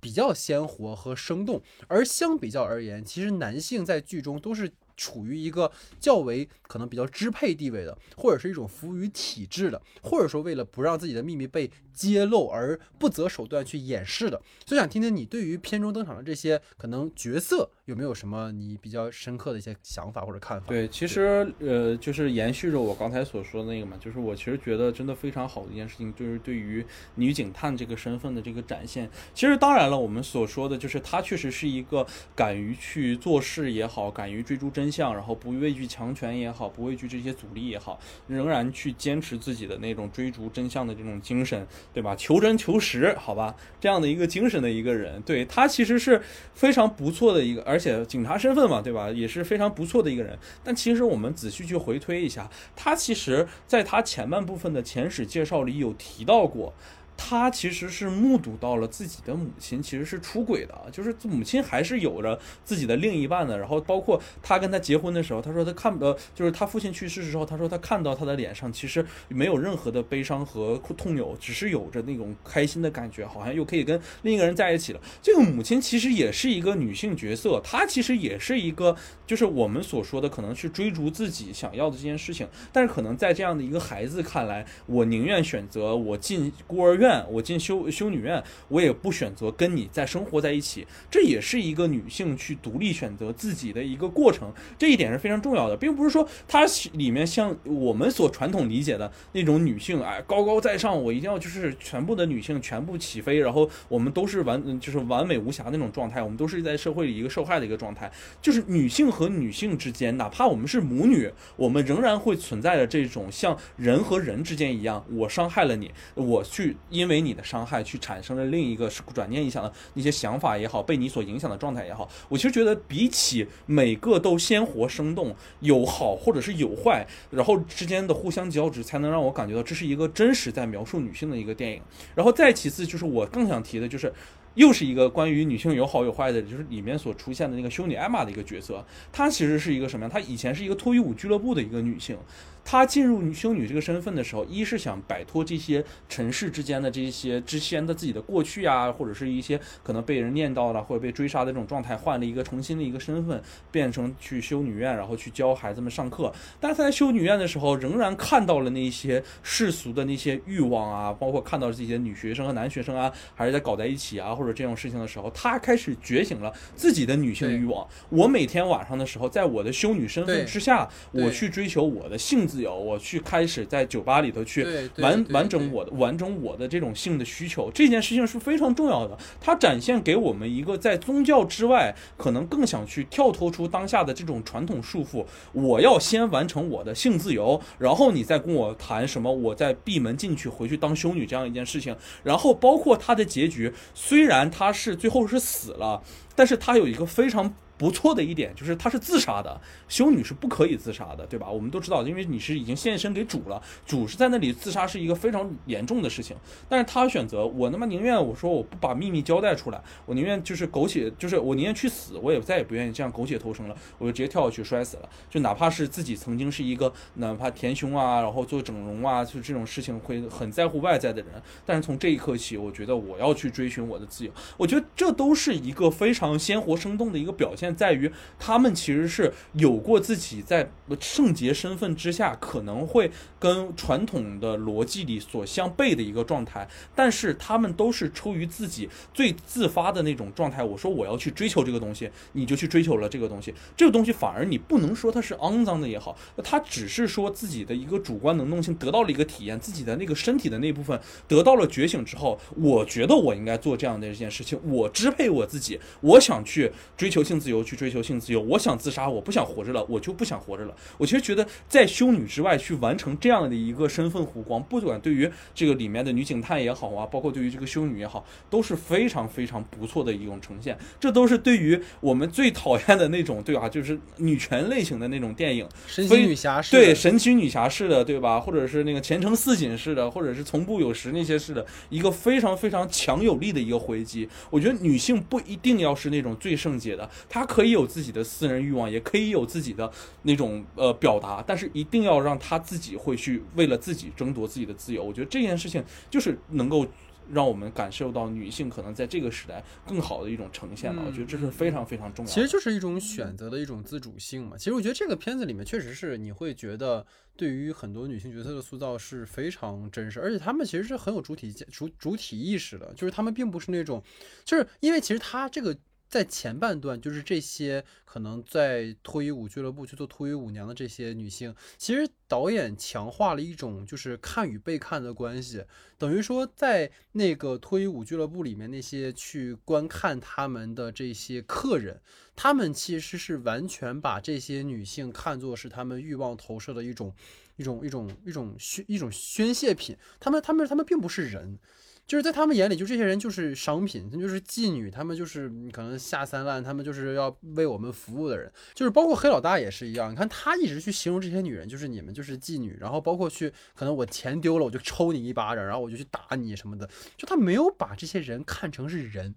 [0.02, 11.70] 比较鲜活和生动，而相比较而言，其实男性在剧中都是处于一个较为可能比较支配地位的，或者是一种服务于体制的，或者说为了不让自己的秘密被。
[11.94, 20.66] 揭露而不择手段去掩饰的，所以想听听你对于片中登场的这些可能角色有没有什么你比较深刻的一些想法或者看法？
[20.66, 26.84] 对，其实呃，就是延续着我刚才所说的那个嘛，就是我其实觉得真的非常好的一件事情，就是对于
[27.14, 29.08] 女警探这个身份的这个展现。
[29.36, 41.66] 其实当然了，我们所说的就是她确实是一个敢于去做事也好，敢于追逐真真相，然后不畏惧强权也好，不畏惧这些阻力也好，仍然去坚持自己的那种追逐真相的这种精神。
[41.94, 42.16] 对吧？
[42.18, 46.22] 求真求实，好吧，这样的一个精神的一个人，对他其实是
[46.54, 50.38] 非常不错的一个，而且警察身份嘛，对吧，也是非常不错的一个人。
[50.64, 56.74] 但其实我们仔细去回推一下，他其实在他前半部分的前史介绍里有提到过。
[57.16, 63.57] 他其实是目睹到了自己的母亲其实是出轨的，就是母亲还是有着自己的另一半的。
[63.57, 74.99] 然后包括他跟他结婚的时候，他说他看呃，就是他父亲去世之后，他说他看到他的脸上其实没有任何的悲伤和痛有，只是有着那种开心的感觉，好像又可以跟另一个人在一起了。
[75.22, 78.95] 这个母亲其实也是一个女性角色，她其实也是一个，
[79.26, 82.47] 就是我们所说的可能去追逐自己想要的这件事情。
[82.72, 87.03] 但是可能在这样的一个孩子看来，我宁愿选择我进孤儿院。
[87.04, 108.10] 院，我进修修女院，我也不选择跟你再生活在一起，这也是一个女性去独立选择自己的一个过程，这一点是非常重要的，并不是说它里面像我们所传统理解的那种女性，哎，高高在上，我一定要就是全部的女性全部起飞，然后我们都是完就是完美无瑕那种状态，我们都是在社会里一个受害的一个状态，
[108.41, 116.78] 就是女性和女性之间，哪怕我们是母女，我们仍然会存在着这种像人和人之间一样，我伤害了你，我去。
[116.94, 131.82] 因为你的伤害去产生了另一个转念一想的那些想法也好，被你所影响的状态也好，我其实觉得比起每个都鲜活生动、有好或者是有坏，然后之间的互相交织，才能让我感觉到这是一个真实在描述女性的一个电影。
[132.14, 134.14] 然后再其次就是我更想提的就是，
[134.54, 140.10] 又是一个关于女性有好有坏的，就是里面所出现的那个修女艾玛的一个角色，她其实是一个什么样？
[140.10, 142.16] 她以前是一个脱衣舞俱乐部的一个女性。
[142.64, 153.41] 她进入修女这个身份的时候，一是想摆脱这些尘世之间的这些之前的自己的过去啊，或者是一些可能被人念叨了或者被追杀的这种状态，换了一个重新的一个身份，
[153.72, 156.32] 变成去修女院，然后去教孩子们上课。
[156.59, 167.88] 但是他在修女院的时候，仍然看到了那些世俗的那些欲望啊，包括看到这些女学生和男学生啊，还是在搞在一起啊，或或者这种事情的时候，他开始觉醒了自己的女性欲望。
[168.09, 174.64] 我每天晚上的时候，在我的修女身份之下，我去追求我的性自由，我去开始在酒吧里头去
[174.97, 177.72] 完完整我的完整我的这种性的需求。
[177.74, 185.26] 这件事情是非常重要的，它展现给我们一个在宗教之外，可能更想去跳脱出当下的这种传统束缚。
[185.51, 189.32] 我要先完成我的性自由，然后你再跟我谈什么？
[189.34, 191.95] 我在闭门进去回去当修女这样一件事情。
[192.22, 196.04] 然后包括他的结局，虽然他是最后是死了，
[196.36, 197.51] 但是他有一个非常。
[197.84, 199.60] 不错的一点就是她是自杀的，
[199.90, 201.50] 修女是不可以自杀的，对吧？
[201.50, 206.34] 我们都知道，因为你是已经献身给主了，主是在那里自杀是一个非常严重的事情。
[206.70, 215.10] 但是她选择，我他妈宁愿我说我不把秘密交代出来，我宁愿就是苟且，就是我宁愿去死，我也再也不愿意这样苟且偷生了，我就直接跳下去摔死了。
[215.30, 221.32] 就哪怕是自己曾经是一个哪怕填胸啊，然后做整容啊，就这种事情会很在乎外在的人，
[221.66, 224.32] 但是从这一刻起，我觉得我要去追寻我的自由。
[224.56, 227.73] 我觉得这都是一个非常鲜活生动的一个表现。
[227.76, 230.70] 在于他们其实是有过自己在
[231.00, 233.10] 圣洁身份之下可能会
[233.40, 240.64] 跟传统的逻辑里所相悖的一个状态，但是他们都是出于自己最自发的那种状态。
[240.64, 243.54] 我说我要去追求这个东西，你就去追求了这个东西。
[243.76, 257.53] 这个东西反而你不能说它是肮脏的也好，它只是说自己的一个主观能动性得到了一个体验，自己的那个身体的那部分得到了觉醒之后，我觉得我应该做这样的一件事情，我支配我自己，我想去追求性自由。
[257.62, 260.74] 去追求性自由，我想自杀，我不想活着了，我就不想活着了。
[260.97, 270.78] 我其实觉得，在修女之外去完成这样的一个身份弧光，不管对于这个里面的女警探也好啊，包括对于这个修女也好，都是非常非常不错的一种呈现。
[270.99, 273.68] 这都是对于我们最讨厌的那种，对吧？
[273.68, 278.39] 就是女权类型的那种电影，神奇女侠式，对神奇女侠式的，对吧？
[278.39, 284.28] 或者是那个前程似锦式的，或者是从不有时那些式的，一个非常非常强有力的一个回击。
[284.49, 287.43] 我觉得女性不一定要是那种最圣洁的，她。
[287.46, 289.91] 可以有自己的私人欲望，也可以有自己的
[290.24, 295.04] 那种呃表达，但是一定要让他自己会去为了自己争夺自己的自由。
[295.04, 296.86] 我觉得这件事情就是能够
[297.30, 301.02] 让我们感受到女性可能在这个时代更好的一种呈现了。
[301.06, 302.32] 我觉得这是非常非常重要。
[302.32, 304.58] 其实就是一种选择的一种自主性嘛。
[304.58, 307.06] 其实我觉得这个片子里面确实是你会觉得
[307.38, 314.04] 对于很多女性角色的塑造是非常真实，而且她们其实是很有主体主主体意识的，就是她们并不是那种，
[314.44, 315.78] 就是因为其实她这个。
[316.14, 325.66] 在前半段，就是这些可能在脱衣舞俱乐部去做脱衣舞娘的这些女性，其实导演强化了一种就是看与被看的关系，
[325.97, 331.99] 等于说在那个脱衣舞俱乐部里面，那些去观看他们的这些客人，
[332.36, 337.11] 他们其实是完全把这些女性看作是他们欲望投射的一种
[337.55, 341.57] 一种一种一种宣一种宣泄品，他们他们他们并不是人。
[342.06, 350.12] 就是在他们眼里，就这些人就是商品，他就是妓女，他们就是可能下三滥，他们就是要为我们服务的人，就是包括黑老大也是一样。
[350.12, 356.88] 你看他一直去形容这些女人，就是你们就是妓女，然后包括去可能我钱丢了，我就抽你一巴掌，然后我就去打你什么的，
[357.18, 359.34] 就他没有把这些人看成是人。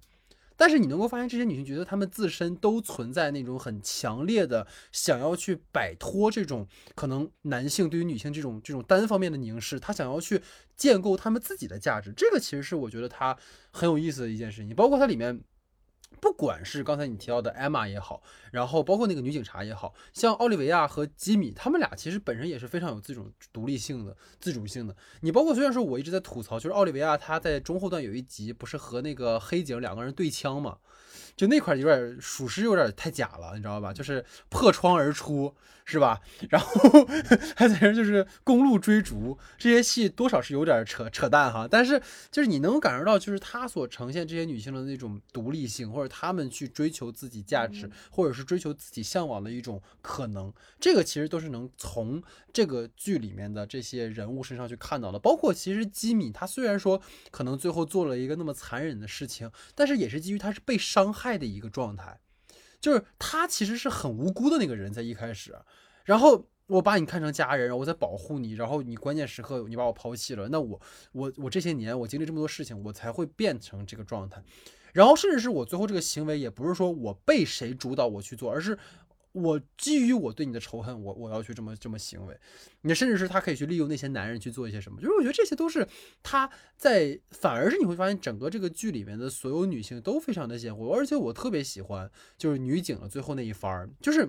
[0.57, 10.41] 但是你能够发现，这些女性觉得她们自身都存在那种很强烈的想要去摆脱这种可能男性对于女性这种这种单方面的凝视，她想要去
[10.77, 12.13] 建构她们自己的价值。
[12.17, 13.37] 这个其实是我觉得她
[13.71, 15.43] 很有意思的一件事情，包括它里面。
[16.21, 24.97] 不管是刚才你提到的艾玛也好，然后包括那个女警察也好，像奥利维亚和吉米，他们俩其实本身也是非常有这种独立性的、自主性的。
[25.21, 30.79] 你包括虽然说我一直在吐槽，就是奥利维亚她在中后段有一集不是和那个黑警两个人对枪嘛，
[31.37, 33.93] 就那块有点属实有点太假了，你知道吧？
[33.93, 35.55] 就是破窗而出。
[35.89, 36.21] 是吧？
[36.51, 37.07] 然后
[37.55, 41.69] 还在这就是公路追逐这些戏，多少是有点扯扯淡哈。
[41.71, 52.21] 但是就是你能感受到，就是他所呈现这些女性的那种独立性，或者她们去追求自己价值，或者是追求自己向往的一种可能，这个其实都是能从
[52.53, 55.21] 这个剧里面的这些人物身上去看到的。
[55.21, 62.21] 包括其实基米，他虽然说可能最后做了一个那么残忍的事情，但是也是基于他是被伤害爱的一个状态。
[62.81, 65.59] 就是他其实是很无辜的那个人，在一开始，
[66.05, 70.81] 然后我把你看成家人，我在保护你，然后你关键时刻你把我抛弃了，那我
[71.13, 74.41] 我我这些年我经历这么多事情，我才会变成这个状态，
[74.93, 78.79] 然后甚至是我最后这个行为也不是说我被谁主导我去做，而是。
[79.37, 82.35] 我基于我对你的仇恨，我我要去这么这么行为，
[82.81, 85.87] 你甚至是他可以去利用那些男人去做一些什么，就是我觉得这些都是
[86.23, 94.27] 他在，反而是你会发现整个这个剧里面的所有女性都非常的鲜活，而且我特别喜欢就是女警的最后那一番儿，就是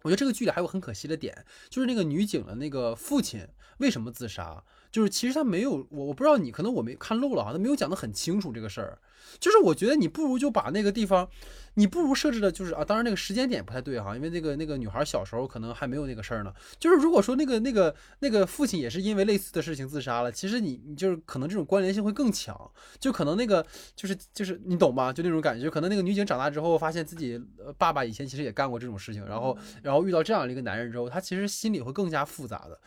[0.00, 3.46] 我觉得这个剧里还有很可惜的点，就是那个女警的那个父亲
[3.78, 4.64] 为什么自杀？
[4.92, 8.98] 就是其实他没有我我不知道你可能我没看漏了啊，他没有讲得很清楚这个事儿。
[9.40, 11.26] 就是我觉得你不如就把那个地方，
[11.74, 16.52] 你不如设置的就是啊，当然那个时间点不太对哈，因为那个那个女孩小时候可能还没有那个事儿呢。
[16.78, 22.54] 就是如果说那个那个那个父亲也是因为类似的事情自杀了，其实你你就是可能这种关联性会更强，
[23.00, 23.64] 就可能那个
[23.96, 25.10] 就是就是你懂吗？
[25.10, 27.40] 就那种感觉，可能那个女警长大之后发现自己
[27.78, 32.78] 爸爸以前其实也干过这种事情，然后然后遇到这样的一个男人之后，她其实心里会更加复杂的。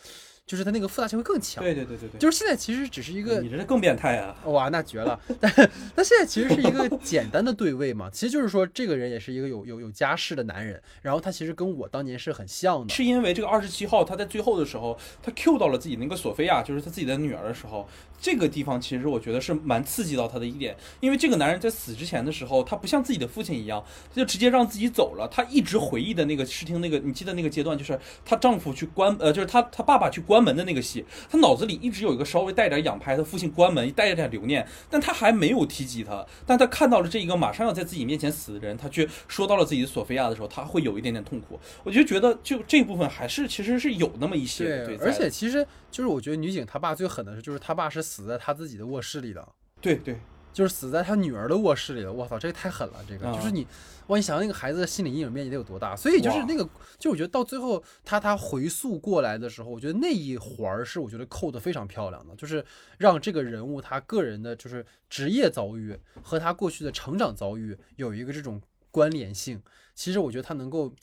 [0.46, 1.64] 就是它那个复杂性会更强。
[1.64, 4.36] 对对对对对，就是现在其实只是一个，你这更变态啊！
[4.46, 5.20] 哇，那绝了！
[5.40, 5.52] 但
[5.96, 12.94] 那现在其实是一个简单的对位嘛，其实就是说这个人也是一个有有有家室的男人，然后他其实跟我当年是很像的。
[12.94, 17.88] 是因为这个二十七号他在最后的时候，他 Q 到了自己那个索菲亚，就是他自己的女儿的时候。
[18.20, 25.28] 这个地方其实我觉得是蛮刺激到他的一点，因为这个男人在死之前的时候，他不像自己的父亲一样，他就直接让自己走了。
[25.32, 36.26] 他一直回忆的那个视听那个，你记得那个阶段，就是她丈夫去关，呃，就是他他爸爸去关门的那个戏，他脑子里一直有一个稍微带点仰拍，他父亲关门带着点留念，但他还没有提及他。
[36.46, 41.60] 但他看到了这一个马上要在自己面前死的人，他却说到了自己的索菲亚的时候，他会有一点点痛苦。
[41.84, 48.05] 我就觉得就这部分还是其实是有那么一些对，而且其实就是我觉得女警她爸最狠的是，就是她爸是。
[48.06, 49.48] 死在他自己的卧室里的，
[49.82, 50.20] 对对，
[50.54, 52.14] 就是死在他女儿的卧室里了。
[52.14, 53.04] 我操，这个太狠了！
[53.10, 53.66] 这个就是你，
[54.08, 55.96] 哇，你想那个孩子的心理阴影面积得有多大？
[55.96, 62.64] 所以就是那个，就我觉得到最后他他回溯过来的时候，我觉得那一环儿是我觉得扣的非常漂亮的，就是
[63.00, 69.62] 让这个人物他个人的就是职业遭遇和他过去的成长遭遇有一个这种关联性。
[69.96, 70.94] 其实我觉得他能够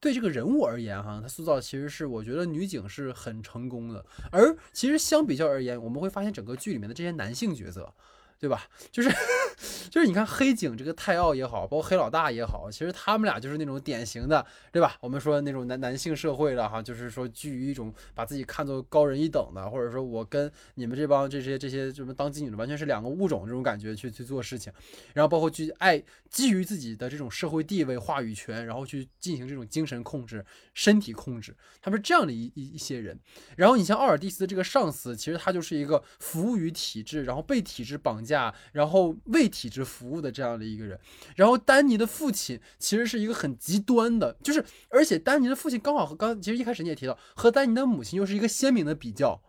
[0.00, 4.02] 对这个人物而言，哈，他塑造其实是我觉得女警是很成功的。
[4.30, 7.92] 而其实相比较而言，我们会发现整个剧里面的这些男性角色。
[8.38, 8.66] 对吧？
[8.92, 9.10] 就是
[9.90, 14.96] 就是，你看黑警这个泰奥也好，包括黑老大也好，其实他们俩就是那种典型的，对吧？
[15.00, 24.72] 我们说那种男男性社会的哈，就是说基于一种把自己看作高人一等的，或者说我跟你们这帮这些这些什么当妓女的完全是两个物种这种感觉去去做事情，
[25.14, 33.18] 然后包括去爱基于自己的这种社会地位、话语权，然后去进行这种精神控制、身体控制，他们是这样的一一一些人。
[33.56, 38.22] 然后你像奥尔蒂斯这个上司，其实他就是一个服务于体制，然后被体制绑。
[38.28, 40.98] 架，然后为体制服务的这样的一个人，
[41.36, 49.40] 然后丹尼的父亲其实是一个很极端的，就是而且丹尼的父亲刚好和刚其实一开始你也提到，和丹尼的母亲又是一个鲜明的比较，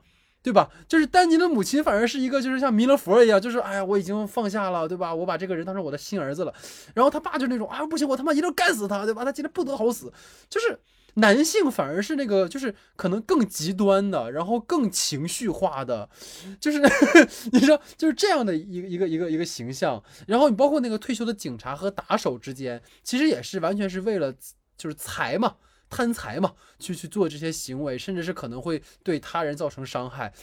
[0.42, 0.70] 对吧？
[0.88, 5.14] 就是丹尼的母亲反而是一个就是像弥勒佛一样，就是哎呀我已经放下了，对吧？
[5.14, 6.54] 我把这个人当成我的亲儿子了，
[6.96, 9.26] 然后他爸就那种啊不行，我他妈一定要干死他，对吧？
[9.26, 10.12] 他今天不得好死，
[10.50, 10.80] 就是。
[11.20, 16.10] 男性反而是那个，就是可能更极端的，然后更情绪化的，
[16.60, 16.80] 就是
[17.54, 20.04] 你说，就是这样的一个一个一个一个形象。
[20.28, 24.34] 然后你包括那个退休的警察和打手之间，其实也是完全是为了
[24.78, 25.56] 就是财嘛，
[25.90, 30.34] 贪财嘛，去去做这些行为，甚至是可能会对他人造成伤害。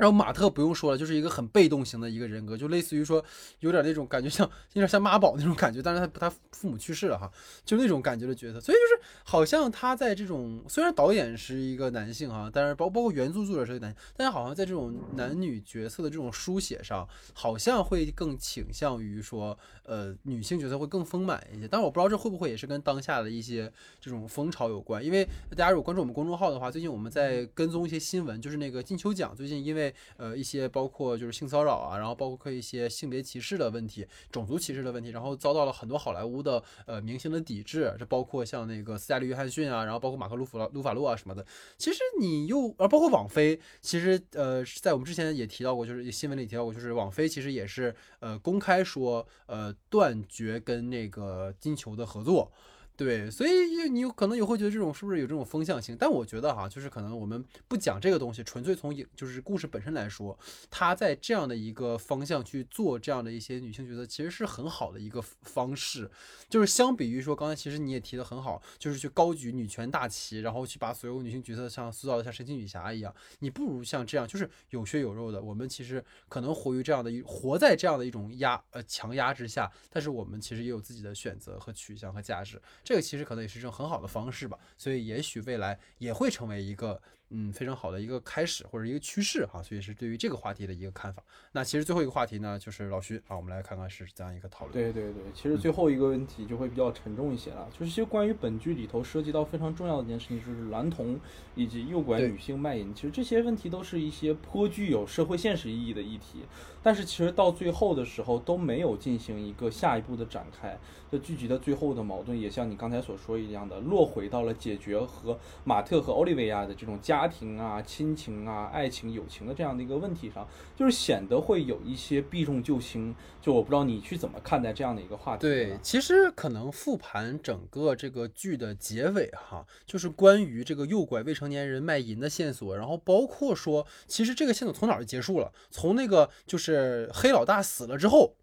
[0.00, 3.22] 然后马特不用说了，就是一个很被动型的一个人格，就类似于说
[3.58, 7.30] 有点那种感觉，像有点像妈宝那种感觉，但是他他父母去世了哈，
[7.64, 21.68] 就那种感觉的角色，所以就是好像他在这种虽然导演是一个男性哈，但是包包括原著作者是个男性，但是好像在这种男女角色的这种书写上，好像会更倾向于说，呃，女性角色会更丰满一些。
[21.68, 23.70] 但是我不知道这会不会也是跟当下的一些
[24.00, 41.44] 这种风潮有关，因为大家如果关注我们公众号的话，最近我们在跟踪一些新闻，就是那个金球奖最近因为呃，一些包括就是性骚扰啊，然后包括一些性别歧视的问题、种族歧视的问题，然后遭到了很多好莱坞的呃明星的抵制，这包括像那个斯嘉丽·约翰逊啊，然后包括马克·鲁弗鲁法洛啊什么的。
[41.76, 52.52] 其实你又啊，包括网飞，其实呃，在我们之前也提到过，就是新闻里提到过，就是网飞其实也是呃公开说呃断绝跟那个金球的合作。
[53.00, 55.96] 对，所以你有可能也会觉得这种是不是有这种风向性？
[55.98, 60.38] 但我觉得哈，就是可能我们不讲这个东西，纯粹从影就是故事本身来说，
[60.70, 66.10] 他在这样的一个方向去做这样的一些女性角色，其实是很好的一个方式。
[66.50, 75.40] 就是相比于说刚才其实你也提的很好，就是去高举女权大旗，然后去把所有女性角色像塑造的像神奇女侠一样，你不如像这样，就是有血有肉的。
[75.40, 82.60] 我们其实可能活于这样的一活在这样的一种压呃强压之下，但是我们其实也有自己的选择和取向和价值。
[82.90, 87.00] 这个其实可能也是一种很好的方式吧，所以也许未来也会成为一个。
[87.30, 91.22] 嗯，非常好的一个开始或者一个趋势哈，所以是对于这个话题的一个看法。
[91.52, 94.72] 那其实最后一个话题呢，就是老徐啊，我们来看看是怎样一个讨论。
[94.72, 101.18] 对对对，其实最后一个问题就会比较沉重一些了，就是其实关于本剧里头涉及到非常重要的一件事情，就是男童
[101.54, 102.92] 以及诱拐女性卖淫。
[102.94, 106.44] 其实这些问题都是一些颇具有社会现实意义的议题，
[106.82, 110.76] 但是其实到最后的时候都没有进行一个下一步的展开。
[111.10, 123.14] 这剧集的最后的矛盾也像你刚才所说一样的，落回到了解决和马特和奥利维亚的这种家庭啊、亲情啊、爱情、友情的这样的一个问题上，就是显得会有一些避重就轻。
[123.42, 125.42] 就我不知道你去怎么看待这样的一个话题。
[125.42, 135.52] 对，其实可能复盘整个这个剧的结尾哈，就是关于这个诱拐未成年人卖淫的线索，然后包括说，其实这个线索从哪儿就结束了？
[135.70, 138.36] 从那个就是黑老大死了之后，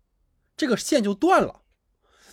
[0.56, 1.64] 这个线就断了。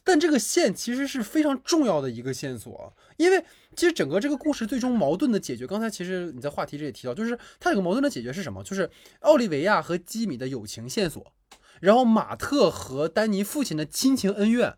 [0.07, 3.45] 但这个线其实是非常重要的一个线索，因为
[3.77, 8.63] 其实整个这个故事最终矛盾的解决，刚才其实你在话题这里提到，就是它有个矛盾的解决是什么？
[8.65, 8.91] 就是
[9.21, 11.33] 奥利维亚和基米的友情线索，
[11.81, 14.77] 然后马特和丹尼父亲的亲情恩怨，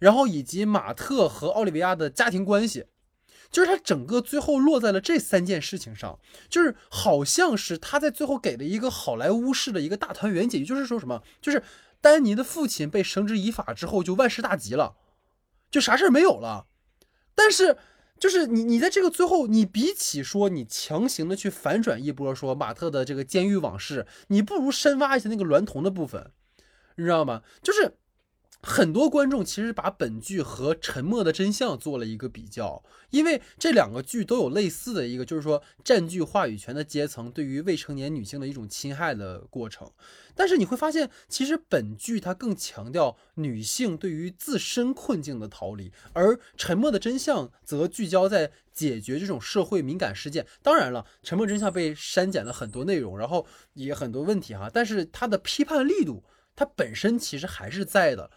[0.00, 2.86] 然后以及马特和奥利维亚的家庭关系，
[3.50, 6.18] 就是他整个最后落在了这三件事情上，
[6.48, 11.62] 就是好像是他在最后给了一个好莱坞式的一个大团圆结局，就是说什么，就是
[12.00, 14.96] 丹尼的父亲被绳之以法之后就万事大吉了，
[15.70, 16.66] 就啥事儿没有了，
[17.34, 17.76] 但是。
[18.16, 26.30] 就是你，你在这个最后，你比起说你强行的去反转一波，说马特的这个监狱往事，你不如深挖一下那个娈童的部分，
[26.94, 27.42] 你知道吗？
[27.60, 27.96] 就是
[28.66, 39.90] 很多观众其实把本剧和《沉默的真相》做了一个比较，因为这两个剧都有类似的一个，就是说占据话语权的阶层对于未成年女性的一种侵害的过程。
[40.34, 50.46] 但是你会发现，其实本剧它更强调女性对于自身困境的逃离，而《沉默的真相》则聚焦在解决这种社会敏感事件。
[50.62, 56.24] 当然了，《沉默真相》被删减了很多内容，然后也很多问题哈，但是它的批判力度，
[56.56, 58.30] 它本身其实还是在的。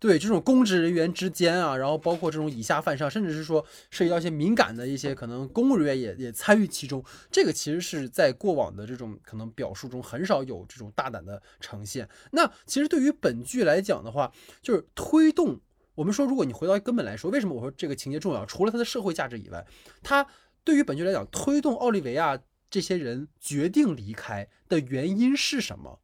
[0.00, 12.08] 对这种公职人员之间啊，然后包括这种以下犯上，甚至是说涉及到一些敏感的一些可能公务人员也也参与其中，这个其实是在过往的这种可能表述中很少有这种大胆的呈现。
[12.32, 14.32] 那其实对于本剧来讲的话，
[14.62, 15.60] 就是推动
[15.94, 18.46] 我们说，如果你回到根本来说，为什么我说这个情节重要？
[18.46, 19.66] 除了它的社会价值以外，
[20.02, 20.26] 它
[20.64, 22.40] 对于本剧来讲，推动奥利维亚
[22.70, 26.00] 这些人决定离开的原因是什么？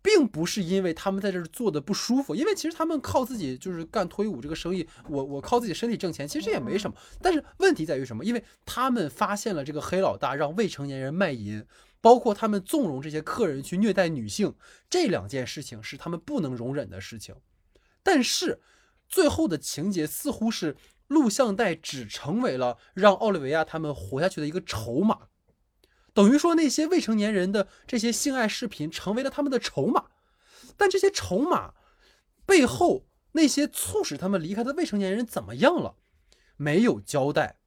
[0.00, 6.96] 并不是因为他们在这儿做的不舒服，因为其实他们靠自己就是干脱衣舞这个生意，我我靠自己身体挣钱，其实也没什么。
[7.20, 8.24] 但是问题在于什么？
[8.24, 11.64] 因为他们发现了这个黑老大让未成年人卖淫，
[12.00, 14.54] 包括他们纵容这些客人去虐待女性，
[14.88, 17.34] 这两件事情是他们不能容忍的事情。
[18.02, 18.60] 但是
[19.08, 20.76] 最后的情节似乎是
[21.08, 25.28] 录像带只成为了让奥利维亚他们活下去的一个筹码。
[26.18, 30.06] 等于说，那些未成年人的这些性爱视频成为了他们的筹码，
[30.76, 31.74] 但这些筹码
[32.44, 35.94] 背后那些促使他们离开的未成年人怎么样了？
[36.56, 37.60] 没有交代。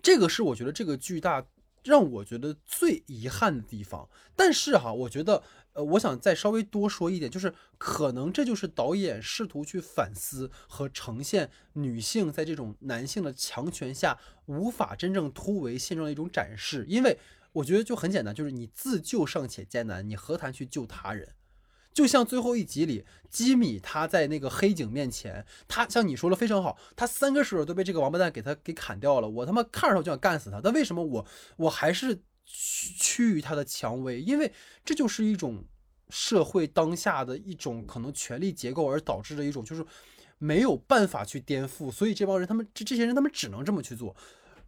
[0.00, 1.44] 这个是我觉得这个巨大
[1.82, 4.08] 让我觉得最遗憾的地方。
[4.36, 5.42] 但是哈，我觉得。
[5.74, 16.84] 呃，我想再稍微多说一点，就是可能这就是导演试图去反思和呈现女性在这种男性的强权下无法真正突围现状的一种展示。
[16.86, 17.18] 因为
[17.52, 21.30] 我觉得就很简单，就是你自救尚且艰难，你何谈去救他人？
[21.94, 32.20] 就像最后一集里，基米他在那个黑警面前，他像你说的非常好，他三个手指都被这个王八蛋给他给砍掉了，我他妈看着我就想干死他，但为什么我我还是？
[32.44, 34.52] 趋趋于他的蔷薇，因为
[34.84, 35.64] 这就是一种
[36.10, 39.84] 社会当下的一种可能权力结构而导致的一种，就是
[40.38, 44.16] 没有办法去颠覆，所以这帮人他们这这些人他们只能这么去做，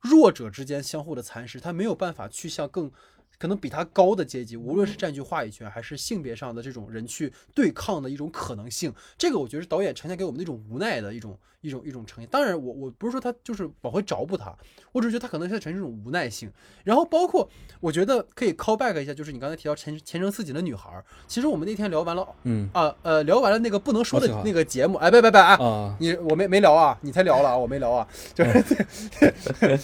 [0.01, 2.91] 弱者之间相互的蚕食，他没有办法去向更。
[3.37, 12.29] 可能比他高的阶级，无论是占据话语权还是性别上的这种人去对抗的一种可能性，这个我觉得是导演呈现给我们那种无奈的一种一种一种呈现。
[12.31, 14.57] 当然，我我不是说他就是往回找补他，
[14.93, 16.49] 我只是觉得他可能是呈现一种无奈性。
[16.85, 17.51] 然后包括
[17.81, 28.63] 我觉得可以 call back 一下，就是你刚才提到前前程似锦的女孩，其实我们那天聊完了，嗯啊呃聊完了那个不能说的那个节目，哎别别别啊，你我没没聊啊，你才聊了啊，我没聊啊，就是
[29.59, 29.79] 对，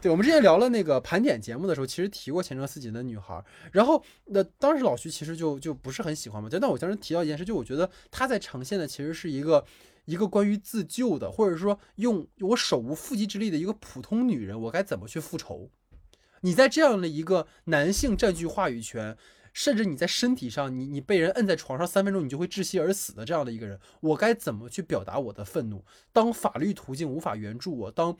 [0.00, 2.86] 对我们之前聊了那个盘点节目的时候，其实提过前程似锦。
[2.86, 9.62] 的女孩，然后那当时老徐其实就就不是很喜欢嘛，但我当时提到一件事，就我觉得他在呈现的其实是一个
[10.06, 15.70] 一个关于自救的，或者说用我手无缚鸡之力的一个普通女人，我该怎么去复仇？
[16.40, 19.16] 你在这样的一个男性占据话语权，
[19.52, 25.84] 甚至你在身体上，你你被人摁在床上三分钟你就会窒息而死的这样的一个人，我该怎么去表达我的愤怒？
[26.12, 28.16] 当法律途径无法援助我，当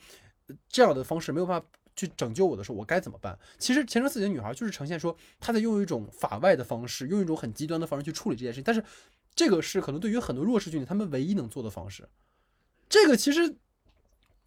[0.69, 1.67] 这样的方式没有办法。
[1.97, 3.35] 去拯救我的时候，我该怎么办？
[3.57, 8.63] 其实前程似锦的女孩就是呈现说，她在用一种法外的方式，用一种很极端的方式去处理这件事情。
[8.63, 8.83] 但是，
[9.37, 12.09] 这个是可能对于很多弱势群体，他们唯一能做的方式。
[12.89, 13.55] 这个其实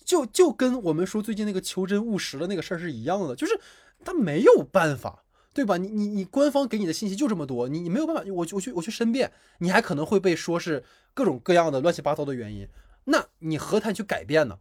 [0.05, 3.59] 就就跟我们说最近那个求真务实的那个事儿是一样的，就是
[4.05, 5.25] 他没有办法，
[5.55, 5.77] 对吧？
[5.77, 10.83] 你你你官方给你的信息就这么多，你你没有办法，我我去我去申辩，你还可能会被说是
[11.15, 12.69] 各种各样的乱七八糟的原因。
[13.05, 14.59] 那你何谈去改变呢？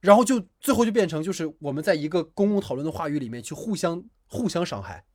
[0.00, 5.06] 然后就最后就变成就是我们在一个公共讨论的话语里面去互相互相伤害，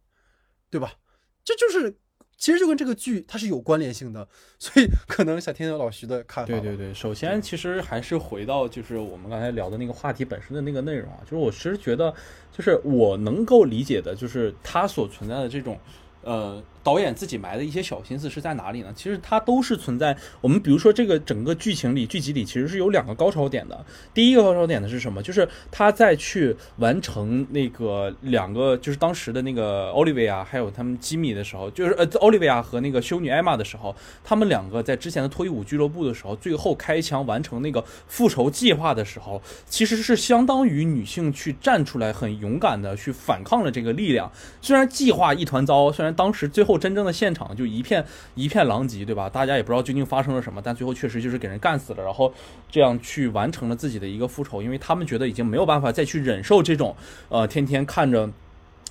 [0.71, 0.95] 对吧？
[1.43, 1.99] 这就是
[2.37, 4.27] 其实就跟这个剧它是有关联性的，
[4.59, 6.51] 所以可能想听听老徐的看法。
[6.51, 12.13] 对对对，首先其实还是回到就是我们刚才聊的那个话题本身的那个内容啊，就是我其实觉得
[12.51, 15.79] 就是我能够理解的，就是它所存在的这种
[16.21, 16.63] 呃。
[16.83, 18.91] 导演自己埋的一些小心思是在哪里呢？
[18.93, 23.85] 其实它都是存在我们比如说这个整个剧情里剧集里其实是有两个高潮点的。
[24.13, 25.23] 第一个高潮点的是什么？
[25.23, 44.29] 就是他在去完成那个两个就是当时的那个奥利维亚还有他们吉米的时候，就是呃奥利维亚和那个修女艾玛的时候，他们两个在之前的脱衣舞俱乐部的时候，最后开枪完成那个复仇计划的时候，其实是相当于女性去站出来很勇敢的去反抗了这个力量。
[44.61, 46.72] 虽然计划一团糟，虽然当时最后。
[46.77, 48.03] 真正的现场就一片
[48.35, 49.29] 一片狼藉，对吧？
[49.29, 52.33] 大家也不知道究竟发生了什么，但最后确实就是给人干死了，然后
[52.69, 56.95] 这样去完成了自己的一个复仇，因为他们觉得已经没有办法再去忍受这种，
[57.29, 58.29] 呃，天天看着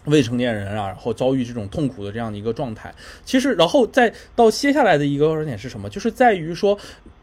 [0.05, 2.95] 未成年人啊，然后遭遇这种痛苦的这样的一个状态。
[3.25, 5.89] 其实，然后再到接下来的一个观点是什么？
[5.91, 6.79] 就是在于说。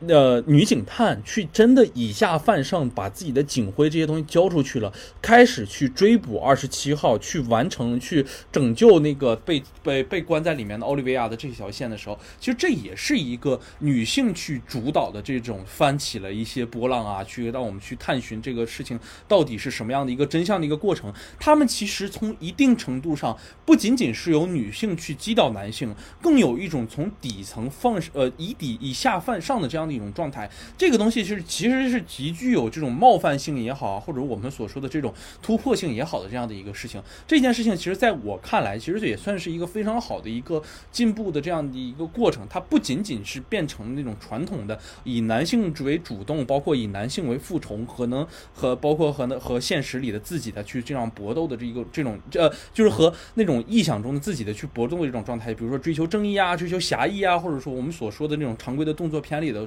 [0.07, 18.97] 呃，女警探去真的以下犯上，把自己的警徽这些东西交出去了，开始去追捕二十七号，去完成去拯救那个被被被关在里面的奥利维亚的这条线的时候，其实这也是一个女性去主导的这种翻起了一些波浪啊，去让我们去探寻这个事情
[19.27, 21.13] 到底是什么样的一个真相的一个过程。
[21.37, 29.88] 他们其实从一定程度上不仅仅是由女性去击倒男性，更有一种从底层放呃以底以下犯上的这样。
[29.91, 37.01] 一种状态，这个东西是其实是极具有这种冒犯性也好，或者我们所说的这种突破性也好的这样的一个事情。
[37.27, 40.61] 这件事情其实在我看来，其实也算是一个非常好的一个
[40.91, 42.45] 进步的这样的一个过程。
[42.49, 55.53] 它不仅仅是变成那种传统的以男性为主动，包括以男性为复仇，可能和包括和那和现实里的自己的去这样搏斗的这一个这种呃，就是和那种臆想中的自己的去搏斗的这种状态。
[55.53, 59.59] 比如说追求正义啊，追求侠义啊，或者说我们所说的那种常规的动作片里的。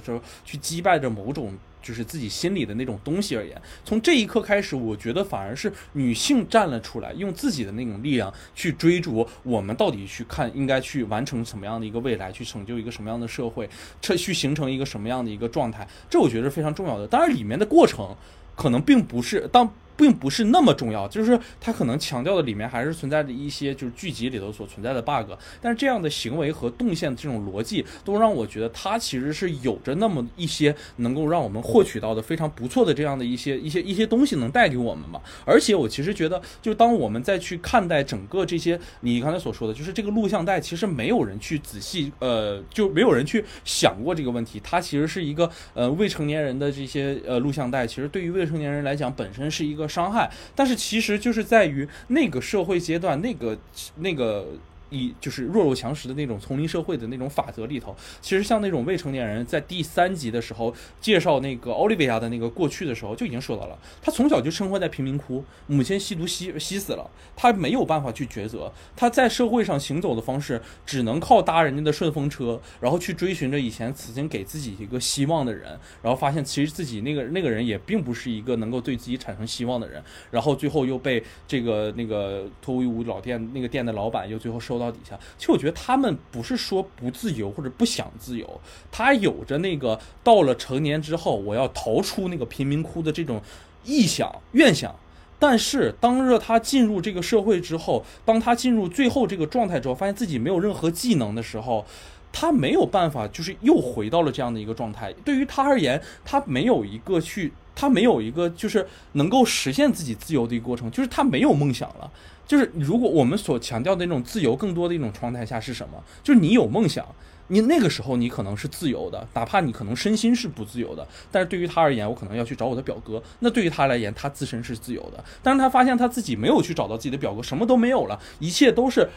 [0.44, 13.68] 去击败着某种就是自己心里的那种东西而言，从这一刻开始，我觉得反而是女性站了出来，用自己的那种力量去追逐我们到底去看应该去完成什么样的一个未来，去成就一个什么样的社会，
[14.00, 17.06] 这去形成一个什么样的一个状态，这我觉得是非常重要的。
[17.06, 18.16] 当然，里面的过程
[18.54, 19.72] 可能并不是当。
[20.02, 25.30] 并不是那么重要，就是它可能强调的里面还是存在着一些就是剧集里头所存在的 bug，
[25.60, 35.20] 但是这样的行为和动线的这种逻辑都让我觉得它其实是有着那么一些能够让我们获取到的非常不错的这样的一些一些一些东西能带给我们嘛。
[35.44, 44.60] 而且我其实觉得，就当我们再去看待整个这些你刚才所说的，就是这个录像带，其实没有人去仔细呃，就没有人去想过这个问题。
[44.64, 49.88] 它其实是一个呃未成年人的这些呃录像带，其实对于未成年人来讲，本身是一个。
[49.92, 53.58] 伤害，但是其实就是在于那个社会阶段，那个
[53.96, 54.46] 那个。
[54.92, 84.81] 以就是弱肉强食的那种丛林社会的那种法则里头，其实像那种未成年人，在第三集的时候介绍那个奥利维亚的那个过去的时候，就已经说到了，他从小就生活在贫民窟，母亲吸毒吸吸死了，他没有办法去抉择，他在社会上行走的方式只能靠搭人家的顺风车，然后去追寻着以前曾经给自己一个希望的人，然后发现其实自己那个那个人也并不是一个能够对自己产生希望的人，然后最后又被这个那个脱衣舞老店那个店的老板又最后收。
[84.81, 88.60] 到到底下，其实我觉得他们不是说不自由或者不想自由，
[88.90, 93.40] 他有着那个到了成年之后我要逃出那个贫民窟的这种
[93.86, 94.94] 臆想愿想。
[95.38, 101.84] 但是当热他进入这个社会之后，当他进入最后这个状态之后，发现自己没有任何技能的时候，
[102.30, 105.12] 他没有办法，就是又回到了这样的一个状态。
[105.24, 112.08] 对于他而言，他没有一个去，他没有一个就是能够实现自己自由的一个过程，就是他没有梦想了。
[112.46, 116.02] 就是如果我们所强调的那种自由，更多的一种状态下是什么？
[116.22, 117.06] 就是你有梦想，
[117.48, 121.06] 你那个时候你可能是自由的，哪怕你可能身心是不自由的。
[121.30, 125.24] 但是对于他而言，我可能要去找我的表哥，那对于他而言，他自身是自由的。
[125.42, 129.08] 但是他发现他自己没有去找到自己的表哥，什么都没有了，一切都是。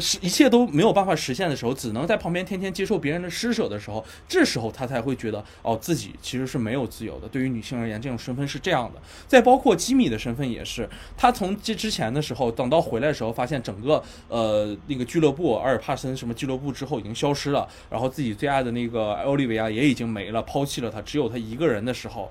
[0.00, 7.28] 是一切都没有办法实现的时候，只能在旁边天天接受别人的施舍的时候，这时候他才会觉得哦，自己其实是没有自由的。
[7.28, 9.00] 对于女性而言，这种身份是这样的。
[9.26, 22.30] 再包括吉米的身份也是，他从这之前的时候，等到回来的时候，发现整个呃那个俱乐部阿尔帕森什么俱乐部之后已经消失了，然后自己最爱的那个奥利维亚也已经没了，抛弃了他，只有他一个人的时候。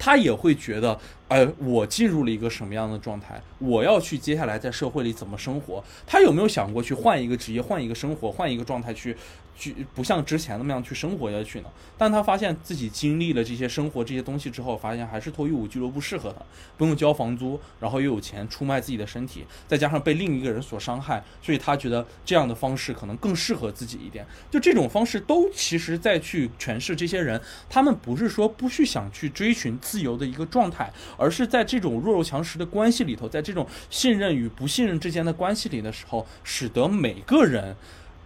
[0.00, 0.98] 他也会觉得，
[1.28, 3.40] 哎，我进入了一个什么样的状态？
[3.58, 5.84] 我要去接下来在社会里怎么生活？
[6.06, 9.14] 他有没有想过去换一个职业、换一个生活、换一个状态去？
[9.60, 11.68] 去不像之前那么样去生活下去呢？
[11.98, 16.42] 但他发现自己经历了这些生活这些东西之后，发现还是脱衣舞俱乐部适合他，
[16.78, 24.26] 不用交房租，然后又有钱出卖自己的身体，再加上被另一个人所伤害，所以他觉得这样的方式可能更适合自己一点。
[24.50, 27.38] 就这种方式都其实在去诠释这些人，
[27.68, 37.76] 他们不是说不去想去追寻自由的一个状态，而是在这种弱肉强食的关系里头，在这种信任与不信任之间的关系里的时候，使得每个人。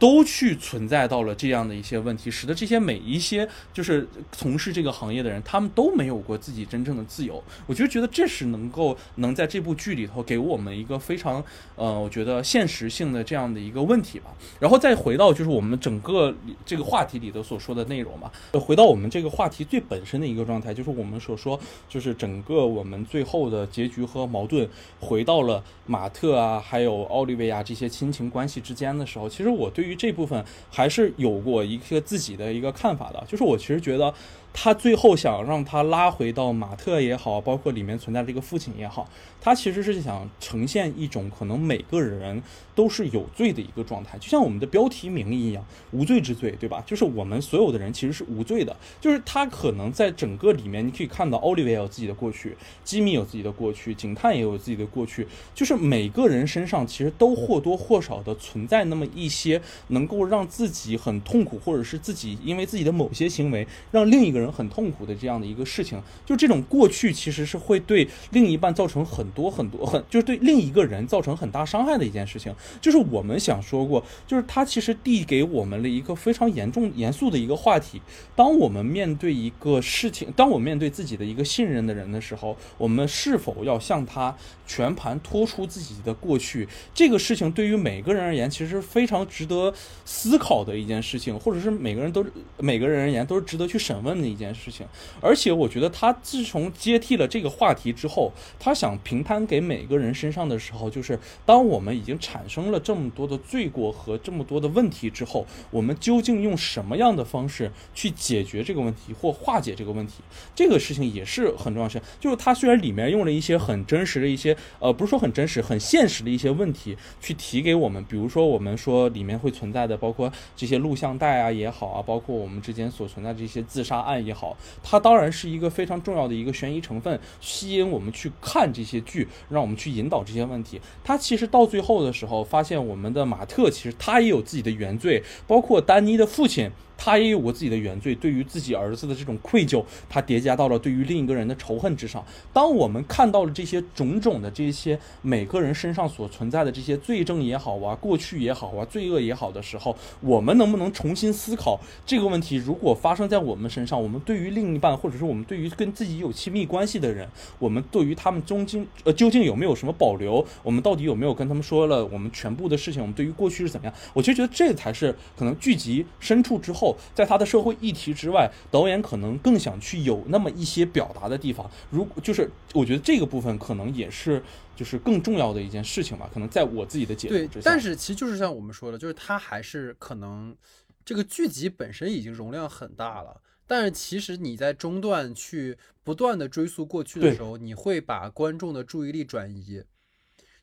[0.04, 7.42] 都去存在到了这样的一些问题，使得这些每一些就是从事这个行业的人，他们都没有过自己真正的自由。
[7.66, 11.42] 我就觉得这是能够能在这部剧里头给我们一个非常
[11.74, 14.26] 呃，我觉得现实性的这样的一个问题吧。
[14.60, 16.34] 然后再回到就是我们整个
[16.66, 21.58] 这个话题里头所说的内容吧，回到我们这个话题最本身的一个状态，就是我们所说，
[21.88, 24.68] 就是整个我们最后的结局和矛盾
[25.00, 29.82] 回到了马特啊，还有奥利维亚这些亲情关系之间的时候，其实我对。
[29.84, 34.12] 于这部分还是有过一个自己的一个看法的，就是我其实觉得。
[34.56, 39.10] 他最后想让他拉回到马特也好，包括里面存在的这个父亲也好，
[39.40, 42.40] 他其实是想呈现一种可能每个人
[42.72, 46.82] 都是有罪的一个状态，就像我们的标题名一样，无罪之罪，对吧？
[46.86, 48.74] 就是我们所有的人其实是无罪的。
[49.00, 64.43] 就是他可能在整个里面，你可以看到奥利维亚有自己的过去，吉米有自己的过去，警探也有自己的过去，就是每个人身上其实都或多或少的存在那么一些能够让自己很痛苦，或者是自己因为自己的某些行为让另一个人。
[64.44, 72.54] 人很痛苦的这样的一个事情，就这种过去其实是会对另一半造成很多很多很，就是对另一个人造成很大伤害的一件事情。
[72.80, 78.00] 就是我们想说过，就是他其实递给我们了一个非常严重严肃的一个话题。
[78.36, 86.68] 当我们面对一个事情，当我面对自己的一个信任的人的时候，我们是否要向他全盘托出自己的过去？
[86.94, 89.72] 这个事情对于每个人而言，其实非常值得
[90.04, 92.24] 思考的一件事情，或者是每个人都
[92.58, 94.33] 每个人而言都是值得去审问的一。
[94.34, 94.84] 一件事情，
[95.20, 101.16] 而且我觉得他自从接替了这个话题之后，他想平摊给每个人身上的时候，就是
[101.46, 110.14] 当我们已经产生了这么多的罪过和这么多的问题之后，我们究竟用什么样的方式去解决这个问题或化解这个问题？
[110.54, 112.02] 这个事情也是很重要的事。
[112.18, 124.23] 就是他虽然里面用了一些很真实的一些，呃，不是说很真实，很现实的一些问题去提给我们，比如说我们说里面会存在的，包括这些录像带啊也好啊，包括我们之间所存在这些自杀案。
[124.24, 130.80] 也好，它当然是一个非常重要的一个悬疑成分，吸引我们去看这些剧，让我们去引导这些问题。
[131.02, 136.70] 它其实到最后的时候，发现我们的马特其实他也有自己的原罪，包括丹尼的父亲。
[137.04, 142.24] 他也有过自己的原罪，对于自己儿子的这种愧疚，他叠加到了对于另一个人的仇恨之上。
[142.50, 152.56] 当我们看到了这些种种的这些每个人身上所存在的这些罪证也好啊，过去也好啊，罪恶也好的时候，我们能不能重新思考这个问题？
[152.56, 157.28] 如果发生在我们身上，我们对于另一半，或者是我们对于跟自己有亲密关系的人，
[157.58, 160.42] 我们对于他们中间呃究竟有没有什么保留？
[160.62, 163.02] 我们到底有没有跟他们说了我们全部的事情？
[163.02, 163.94] 我们对于过去是怎么样？
[164.14, 166.93] 我就觉得这才是可能聚集深处之后。
[167.14, 171.70] 在他的社会议题之外，导演可能更想去有那么一些表达的地方。
[171.90, 174.42] 如就是我觉得这个部分可能也是
[174.74, 176.28] 就是更重要的一件事情吧。
[176.32, 180.56] 可能在我自己的解读之下，但是其实就是像我们说的，就是他还是可能
[181.04, 183.40] 这个剧集本身已经容量很大了。
[183.66, 189.82] 但是其实你在中段去不断的追溯过去的时候，你会把观众的注意力转移。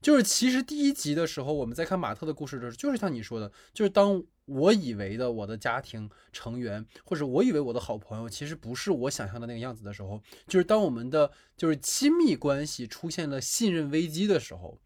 [0.02, 4.24] 就是其实第一集的时候，我们在看马特的故事的时候，就是像你说的，就是当。
[4.52, 14.80] 我以为的我的家庭成员，或者我以为我的好朋友，其实不是我想象的那个样子的时候，就是当我们的就是亲密关系出现了信任危机的时候，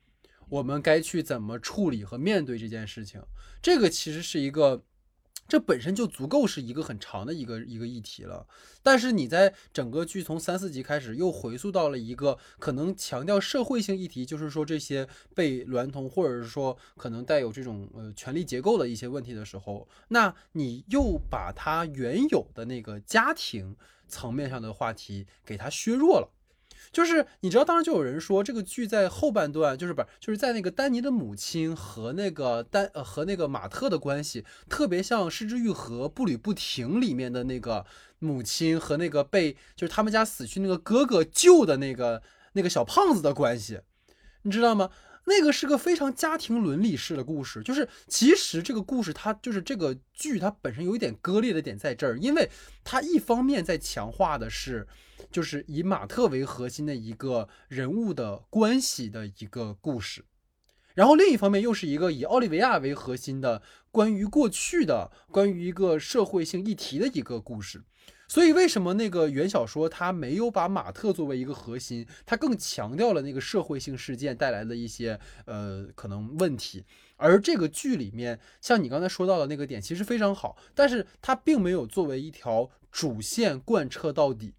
[0.49, 3.21] 我们该去怎么处理和面对这件事情？
[3.61, 4.83] 这个其实是一个。
[5.47, 8.47] 这本身就足够是一个很长的一个一个议题了，
[8.81, 23.75] 但是你在整个剧从三四集开始又回溯到了一个可能强调社会性议题，就是说这些被娈童或者是说可能带有这种呃权力结构的一些问题的时候，那你又把它原有的那个家庭
[24.07, 26.31] 层面上的话题给它削弱了。
[26.91, 37.85] 就是你知道，当时就有人说这个剧在后半段，就是不是就是在那个丹尼的母亲和那个丹呃和那个马特的关系，特别像《失之愈合》步履不停里面的那个
[38.19, 42.21] 母亲和那个被就是他们家死去那个哥哥救的那个
[42.53, 43.81] 那个小胖子的关系，
[44.43, 44.89] 你知道吗？
[45.25, 52.49] 那个是个非常家庭伦理式的故事，就是其实这个故事它就是这个剧它本身有一点割裂的点在这儿，因为
[52.83, 54.87] 它一方面在强化的是。
[55.35, 60.23] 就是以马特为核心的一个人物的关系的一个故事。
[60.93, 67.83] 然后另一方面又是一个以奥利维亚为核心的关于过去的、关于一个社会性议题的一个故事。
[68.29, 76.85] 所以为什么那个原小说它没有把马特作为一个核心，它更强调了那个社会性事件带来的一些呃可能问题。
[77.17, 84.53] 而这个剧里面，像你刚才说到的那个点，其实非常好，但是它并没有作为一条主线贯彻到底，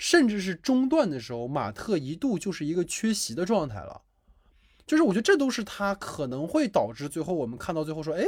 [0.00, 4.00] 甚至是中段的时候，马特一度就是一个缺席的状态了。
[4.90, 8.24] 就是我觉得这都是他可能会导致最后我们看到最后说，哎，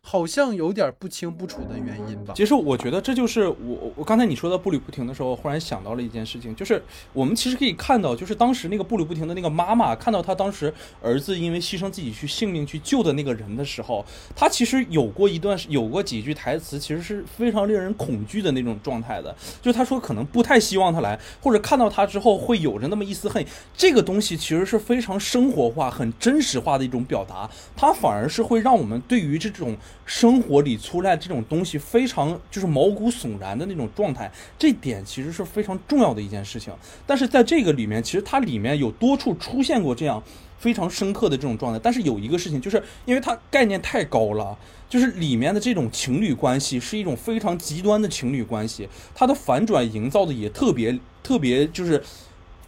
[0.00, 2.32] 好像有点不清不楚的原因吧。
[2.34, 6.82] 其实我觉得这就是我我刚才你说的步履不停的时候，忽然想到了一件事情，就是
[7.12, 10.72] 我们其实可以看到，就是当时那个步履不停的那个妈妈看到他当时
[11.02, 14.02] 儿子因为牺牲自己去性命去救的那个人的时候，
[14.34, 19.30] 他其实有过一段有过几句台词，其实是非常令人恐惧的那种状态的。
[19.60, 23.44] 就是他说可能不太希望他来，或者看到他之后会有着那么一丝恨。
[23.76, 25.97] 这个东西其实是非常生活化。
[25.98, 29.76] 很真实化的一种表达，它反而是会让我们对于这种
[30.06, 36.72] 生活里出来这种东西非常就是毛骨悚然的那种状态，这点其实是非常重要的一件事情。
[37.04, 40.22] 但是在这个里面，其实它里面有多处出现过这样
[40.58, 41.80] 非常深刻的这种状态。
[41.82, 44.56] 但是有一个事情，就是因为它概念太高了，
[44.88, 52.00] 就是里面的这种情侣关系是一种非常极端的情侣关系，它的反转营造的也特别特别就是。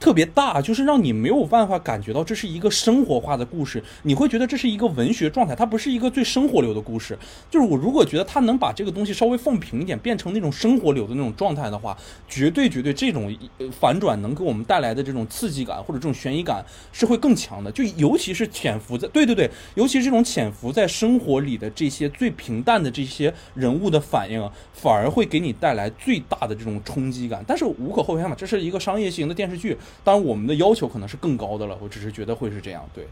[0.01, 7.17] 特别大，就是让你没有办法感觉到这是一个生活化的故事，你会觉得这是一个文学状态，它不是一个最生活流的故事。
[7.51, 11.95] 就是我如果觉得他能把这个东西稍微放平一点，变成那种生活流的那种状态的话，
[12.27, 13.31] 绝对绝对这种
[13.79, 17.71] 反转能给我们带来的这种刺激感或者这种悬疑感是会更强的。
[17.71, 27.45] 就尤其是潜伏在对对对，尤其是这种潜伏在生活里的这些最平淡的这些人物的反应，反而会给你带来最大的这种冲击感。
[27.47, 29.77] 但是无可厚非嘛，这是一个商业型的电视剧。
[30.03, 31.77] 当然，我们的要求可能是更高的了。
[31.81, 33.07] 我只是觉得会是这样，对。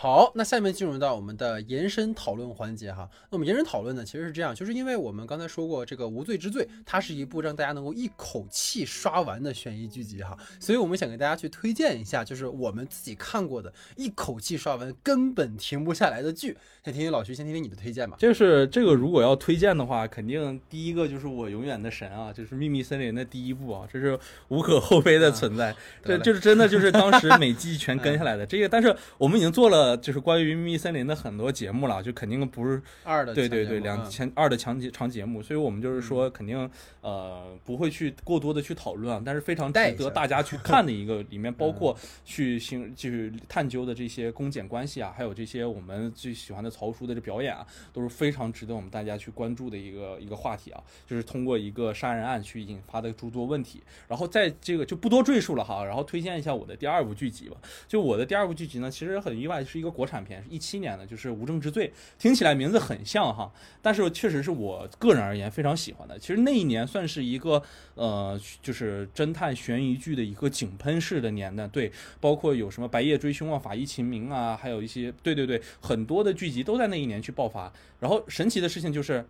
[0.00, 3.10] 好，那下面进入到我们的延伸讨论环节哈。
[3.30, 16.56] 那我们延伸讨论呢，其实是这样，就是因为我们刚才说过，这个《无罪之罪》它是一部让大家能够一口气刷完的悬疑剧集哈，所以我们想给大家去推荐一下，就是我们自己看过的一口气刷完根本停不下来的剧。
[16.84, 18.16] 先听听老徐，先听听你的推荐吧。
[18.20, 24.16] 就是这个，如果要推荐的话，肯定第一个就是我永远的神啊，就是《秘密森林》的第一部啊，这是
[24.46, 25.74] 无可厚非的存在。
[26.04, 28.68] 这就是真的，就是当时每季全跟下来的 这个。
[28.68, 29.87] 但是我们已经做了。
[29.96, 36.70] 就是关于秘密森林的很多节目了，就肯定不是二的，对对对，两千二的长节长节目，所以我们就是说肯定
[37.00, 57.56] 呃不会去过多的去讨论啊，但是非常值得大家去看的一个，里面 包括去行就是探究的这些公检关系啊，还有这些我们最喜欢的曹叔的这表演啊，都是非常值得我们大家去关注的一个一个话题啊，就是通过一个杀人案去引发的诸多问题，然后在这个就不多赘述了哈，然后推荐一下我的第二部剧集吧，
[57.88, 59.77] 就我的第二部剧集呢，其实很意外是。
[59.78, 61.88] 一个国产片，一七年的，就是《无证之罪》，
[62.18, 66.18] 听起来名字很像哈，但是确实是我个人而言非常喜欢的。
[66.18, 67.62] 其实那一年算是一个
[67.94, 77.72] 呃，就是侦探悬疑剧的一个井喷式的年代，对，包括有什么《白夜追凶》啊，《法医秦明》啊，还有一些，对对对，很多的剧集都在那一年去爆发。
[78.00, 79.24] 然后神奇的事情就是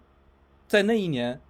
[0.67, 1.41] 在那一年。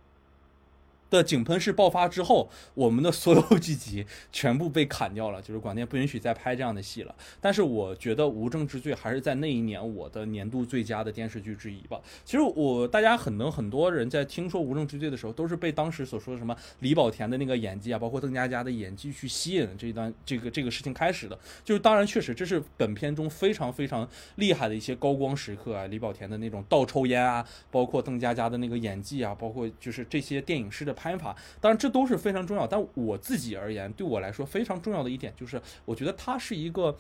[1.11, 7.15] 的井喷式爆发之后，我们的所有剧集全部被砍掉了，就是广电不允许再拍这样的戏了。
[7.41, 11.99] 但是我觉得《无证之罪》还是在那一年我的年度最佳的电视剧之一吧。
[12.25, 21.39] 其实我大家很能很多人在听说《无证之罪》的时候，都是被当时所说的什么李保田的那个演技啊，包括邓家佳的演技去吸引这一段这个这个事情开始的。
[21.65, 24.07] 就是当然确实这是本片中非常非常
[24.37, 30.95] 厉害的一些高光时刻啊，李保田的那种倒抽烟啊，包括邓家佳的那个演技啊，包括就是这些电影式的。
[30.99, 36.97] 拍法，当然这都是非常重要，但我自己而言，对我来说非常重要的一点就是，我觉得它是一个。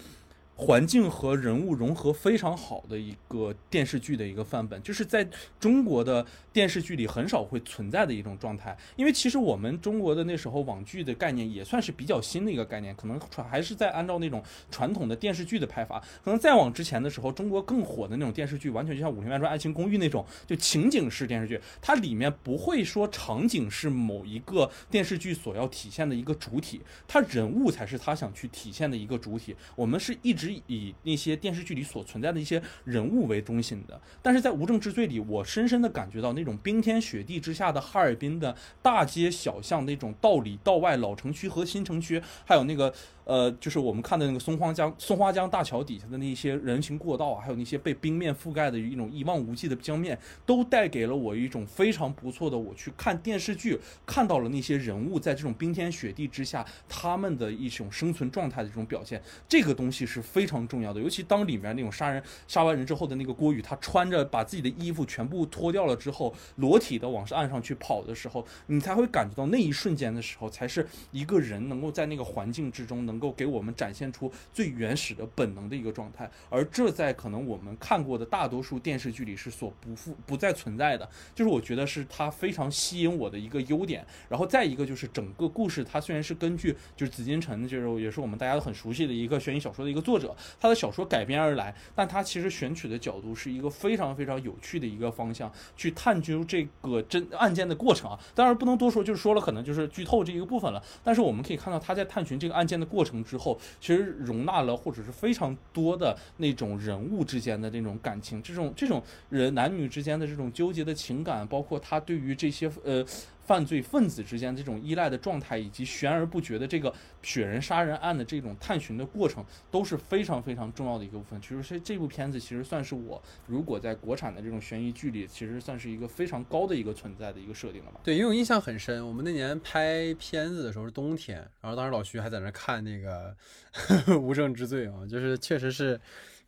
[0.60, 5.24] 环境和人物融合非常好的一个电视剧的一个范本，就是在
[5.60, 8.76] 中国的电视剧里很少会存在的一种状态。
[8.96, 16.02] 因为其实我们中国的那时候网剧的概念也算是比较新的一个概念，可能传还是在按照那种传统的电视剧的拍法。
[16.24, 29.54] 可能再往之前的时候，中国更火的那种电视剧，完全就像《武林外传》《爱情公寓》那种，就情景式电视剧，它里面不会说场景是某一个电视剧所要体现的一个主体，它人物才是他想去体现的一个主体。
[29.76, 30.47] 我们是一直。
[30.48, 42.94] 是以那些电视剧里所存在的一些人物为中心的，但是在《无证之罪》里，我深深的感觉到那种冰天雪地之下的哈尔滨的大街小巷，那种道里道外、老城区和新城区，还有那个。
[43.28, 52.56] 呃，就是我们看的那个松花江松花江大桥底下的那些人行过道啊，还有那些被冰面覆盖的一种一望无际的江面，都带给了我一种非常不错的。
[52.56, 60.98] 我去看电视剧，看到了那些人物在这种冰天雪地之下，他们的一种生存状态的这种表现，这个东西是非常重要的。
[60.98, 76.30] 尤其当里面那种杀人杀完人之后的那个郭宇，他穿着把自己的衣服全部脱掉了之后，裸体的往岸上去跑的时候，你才会感觉到那一瞬间的时候，才是一个人能够在那个环境之中，能能够给我们展现出最原始的本能的一个状态。
[76.48, 81.08] 而这在可能我们看过的大多数电视剧里是所不复不再存在的。
[81.34, 84.06] 就是我觉得是它非常吸引我的一个优点。
[84.28, 98.18] 然后再一个就是整个故事，它虽然是根据就是紫禁城，就是也是我们大家都很熟悉的一个悬疑小说的一个作者，他的小说改编而来，但他其实选取的角度是一个非常非常有趣的一个方向，去探究这个真案件的过程啊。
[98.34, 100.82] 当然不能多说，就是说了可能就是剧透这一个部分了。
[101.02, 113.04] 但是我们可以看到他在探寻这个案件的过程成之后，其实容纳了或者是非常多的那种人物之间的那种感情，这种这种人男女之间的这种纠结的情感，包括他对于这些呃。
[113.48, 116.92] 犯罪分子之间这种依赖的状态，以及悬而不决的这个
[117.22, 121.40] 雪人杀人案的这种探寻的过程，都是非常非常重要的一个部分。
[121.40, 128.00] 其实这这部片子其实算是我如果在国产的这种悬疑剧里，其实算是一个非常高的一个存在的一个设定了吧？
[128.04, 133.34] 对，因为我印象很深，我们那年拍片子的时候是冬天，然后当时老徐还在那看那个
[134.20, 135.98] 《无证之罪》啊，就是确实是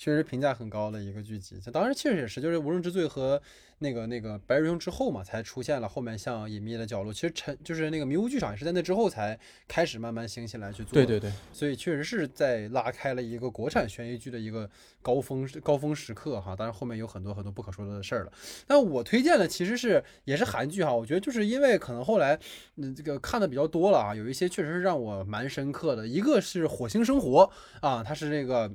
[0.00, 1.60] 确实评价很高的一个剧集。
[1.62, 3.40] 这当时确实也是，就是《无证之罪》和。
[3.82, 7.10] 那个那个白日英雄之后嘛，才出现了后面像隐秘的角落。
[7.10, 10.92] 其实陈就是那个迷雾剧场也是在那之后才开始慢慢兴起来去做。
[10.92, 14.68] 对对对，所以确实是在拉开了一个国产悬疑剧的一个
[15.00, 16.54] 高峰高峰时刻哈。
[16.54, 18.32] 当然后面有很多很多不可说的事儿了。
[18.66, 22.38] 那我推荐的其实是也是韩剧哈，我觉得就是因为可能后来
[22.76, 26.06] 嗯这个看的比较多了啊，有一些确实是让我蛮深刻的。
[26.06, 27.50] 一个是《火星生活》
[27.88, 28.70] 啊，它是这个。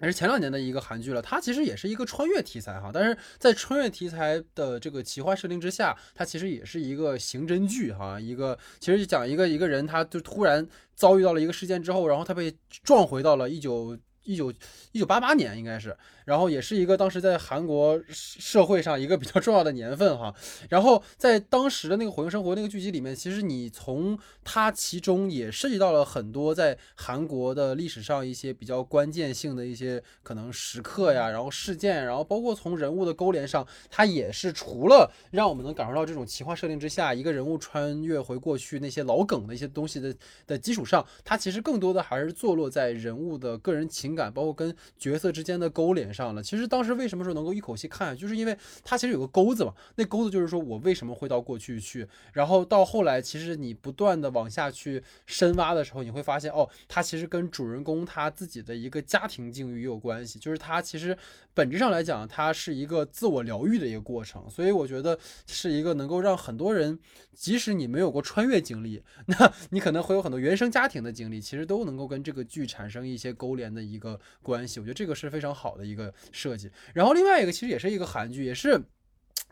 [0.00, 13.94] 还是前两年的一个韩剧了，它其实也是一个穿越题材哈，但是在穿越题材的这个奇幻设定之下，它其实也是一个刑侦剧哈，一个其实讲一个一个人，他就突然遭遇到了一个事件之后，然后他被撞回到了一九
[14.24, 14.50] 一九
[14.92, 15.94] 一九八八年应该是。
[16.30, 20.32] 然后也是一个当时在韩国社会上一个比较重要的年份哈，
[20.68, 40.14] 然后在当时的那个《火星生活》那个剧集里面，其实你从它其中也涉及到了很多在韩国的历史上一些比较关键性的一些可能时刻呀，然后事件，然后包括从人物的勾连上，它也是除了让我们能感受到这种奇幻设定之下一个人物穿越回过去那些老梗的一些东西的
[40.46, 46.19] 的基础上，它其实更多的还是坐落在人物的个人情感，包括跟角色之间的勾连上。
[46.20, 61.16] 上了，其实当时为什么说能够一口气看，就是因为它其实有个钩子嘛，那钩子就是说我为什么会到过去去，然后到后来，其实你不断的往下去深挖的时候，你会发现哦，它其实跟主人公他自己的一个家庭境遇有关系，就是他其实
[61.54, 66.98] 本质上来讲，它是一个自我疗愈的一个过程，所以我觉得是一个能够让很多人，
[67.34, 76.09] 即使你没有过穿越经历， 那你可能会有很多原生家庭的经历，其实都能够跟这个剧产生一些勾连的一个关系，我觉得这个是非常好的一个。
[76.32, 78.80] 设计，然后另外一个其实也是一个韩剧，也是。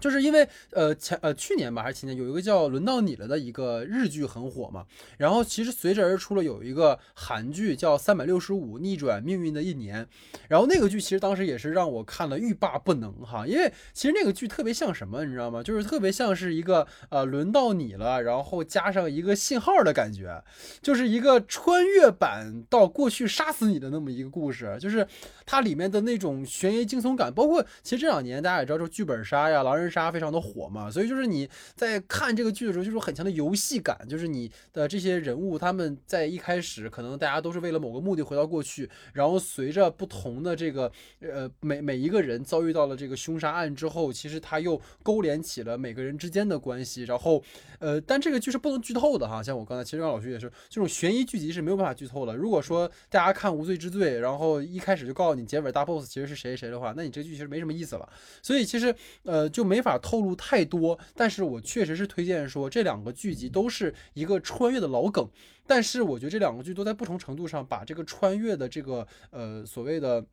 [0.01, 10.07] 就是因为呃前呃去年吧还是前年有一个叫轮到你了的一个日剧很火嘛，然后其实随之而出了有一个韩剧叫三百六十五逆转命运的一年，
[10.49, 15.63] 然后那个剧其实当时也是让我看了欲罢不能哈，因为其实那个剧特别像什么你知道吗？
[15.63, 20.41] 就是特别像是一个呃轮到你了，然后加上一个信号的感觉，
[20.81, 25.05] 就是一个穿越版到过去杀死你的那么一个故事，就是
[25.45, 29.88] 它里面的那种悬疑惊悚感，包括其实这两年大家也知道，说剧本杀呀狼人。
[29.91, 47.43] 杀非常的火嘛，所以就是你在看这个剧的时候，就是很强的游戏感，就是你的这些人物他们在一开始可能大家都是为了某个目的回到过去，然后随着不同的这个呃每每一个人遭遇到了这个凶杀案之后，其实他又勾连起了每个人之间的关系，然后
[47.79, 52.37] 呃但这个剧是不能剧透的哈，像我刚才其实让老徐也是这种悬疑剧集是没有办法剧透的。
[52.37, 58.07] 如果说大家看无罪之罪，然后一开始就告诉你结尾大 boss 其实是谁谁的话，那你这剧其实没什么意思了。
[58.43, 59.78] 所以其实呃就没。
[59.79, 65.29] 没法透露太多，但是我确实是推荐说这两个剧集都是一个穿越的老梗，
[65.69, 70.25] 但是我觉得这两个剧都在不同程度上把这个穿越的这个呃所谓的。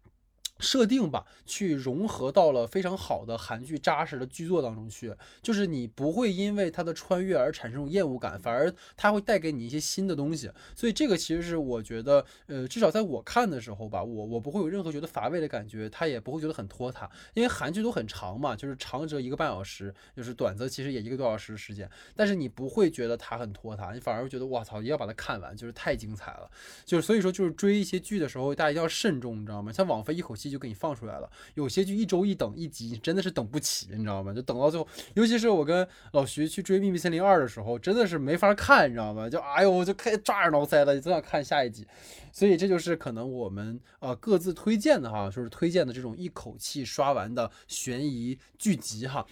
[0.60, 10.50] 设定吧，去融合到了非常好的韩剧扎实的剧作当中去，就是你不会因为它的穿越而产生厌恶感，反而它会带给你一些新的东西。
[10.74, 26.50] 所以这个其实是我觉得，呃，至少在我看的时候吧，我我不会有任何觉得乏味的感觉，它也不会觉得很拖沓，因为韩剧都很长嘛，就是长则一个半小时，就是短则其实也一个多小时的时间，但是你不会觉得它很拖沓，你反而会觉得哇操，一定要把它看完，就是太精彩了。
[26.86, 29.70] 就是所以说，就是追一些剧的时候，大家一定要慎重，你知道吗？
[29.70, 30.45] 像网飞一口气。
[30.50, 34.34] 就给你放出来了，有些剧一周一等一集，真的是等不起，你知道吗？
[34.34, 39.30] 就等到最后，尤其是我跟老徐去追《秘密森林二》的时候，真的是没法看，你知道吗？
[39.30, 41.86] 就哎呦，我就开抓耳挠腮的，总想看下一集。
[42.32, 49.26] 所以这就是可能我们呃各自推荐的哈，就是推荐的这种一口气刷完的悬疑剧集哈。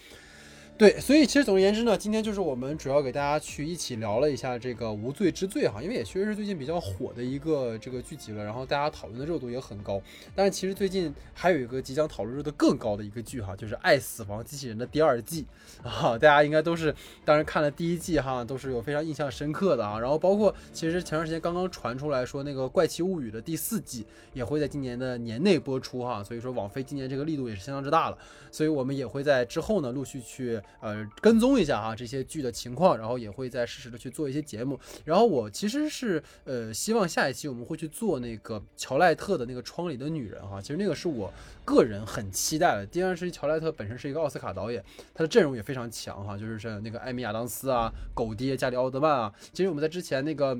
[0.76, 10.02] 对，所以其实总而言之呢，今天就是我们主要给大家去一起聊了一下这个《无罪之罪》哈，因为也确实是最近比较火的一个这个剧集了，然后大家讨论的热度也很高。
[10.34, 15.46] 但是其实最近还有一个即将讨论热度更高的一个剧哈，就是《爱死亡机器人》的第二季
[15.80, 16.92] 啊，大家应该都是
[17.24, 20.00] 当然看了第一季哈，都是有非常印象深刻的啊。
[20.00, 28.18] 然后包括其实前段时间刚刚传出来说那个《怪奇物语》的第四季也会在今年的年内播出哈，所以说网飞今年这个力度也是相当之大了，
[28.50, 30.60] 所以我们也会在之后呢陆续去。
[30.80, 34.78] 呃，跟踪一下哈这些剧的情况，然后也会再适时的去做一些节目。
[35.04, 41.32] 然后我其实是呃希望下一期我们会去做那个乔赖特的那个窗里的女人哈，其实那个是我
[41.64, 42.86] 个人很期待的。
[42.86, 44.84] 第二是乔赖特本身是一个奥斯卡导演，
[45.14, 49.32] 他的阵容也非常强哈，就是像那个艾米亚当斯啊、狗爹加里奥德曼啊。
[49.52, 50.58] 其实我们在之前那个。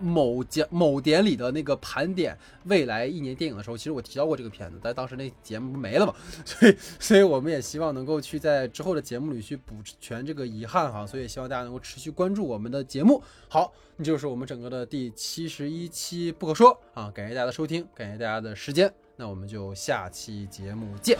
[0.00, 6.14] 某节某典礼的那个盘点未来一年电影的时候，其实我提到过这个片子，但当时那节目没了嘛，
[6.44, 13.22] 所以所以我们也希望能够去在之后的节目里去补全这个遗憾哈，所以希望大家能够持续关注我们的节目。
[13.48, 21.18] 好，那就是我们整个的第七十一期不可说啊，感谢大家的收听，感谢大家的时间，那我们就下期节目见。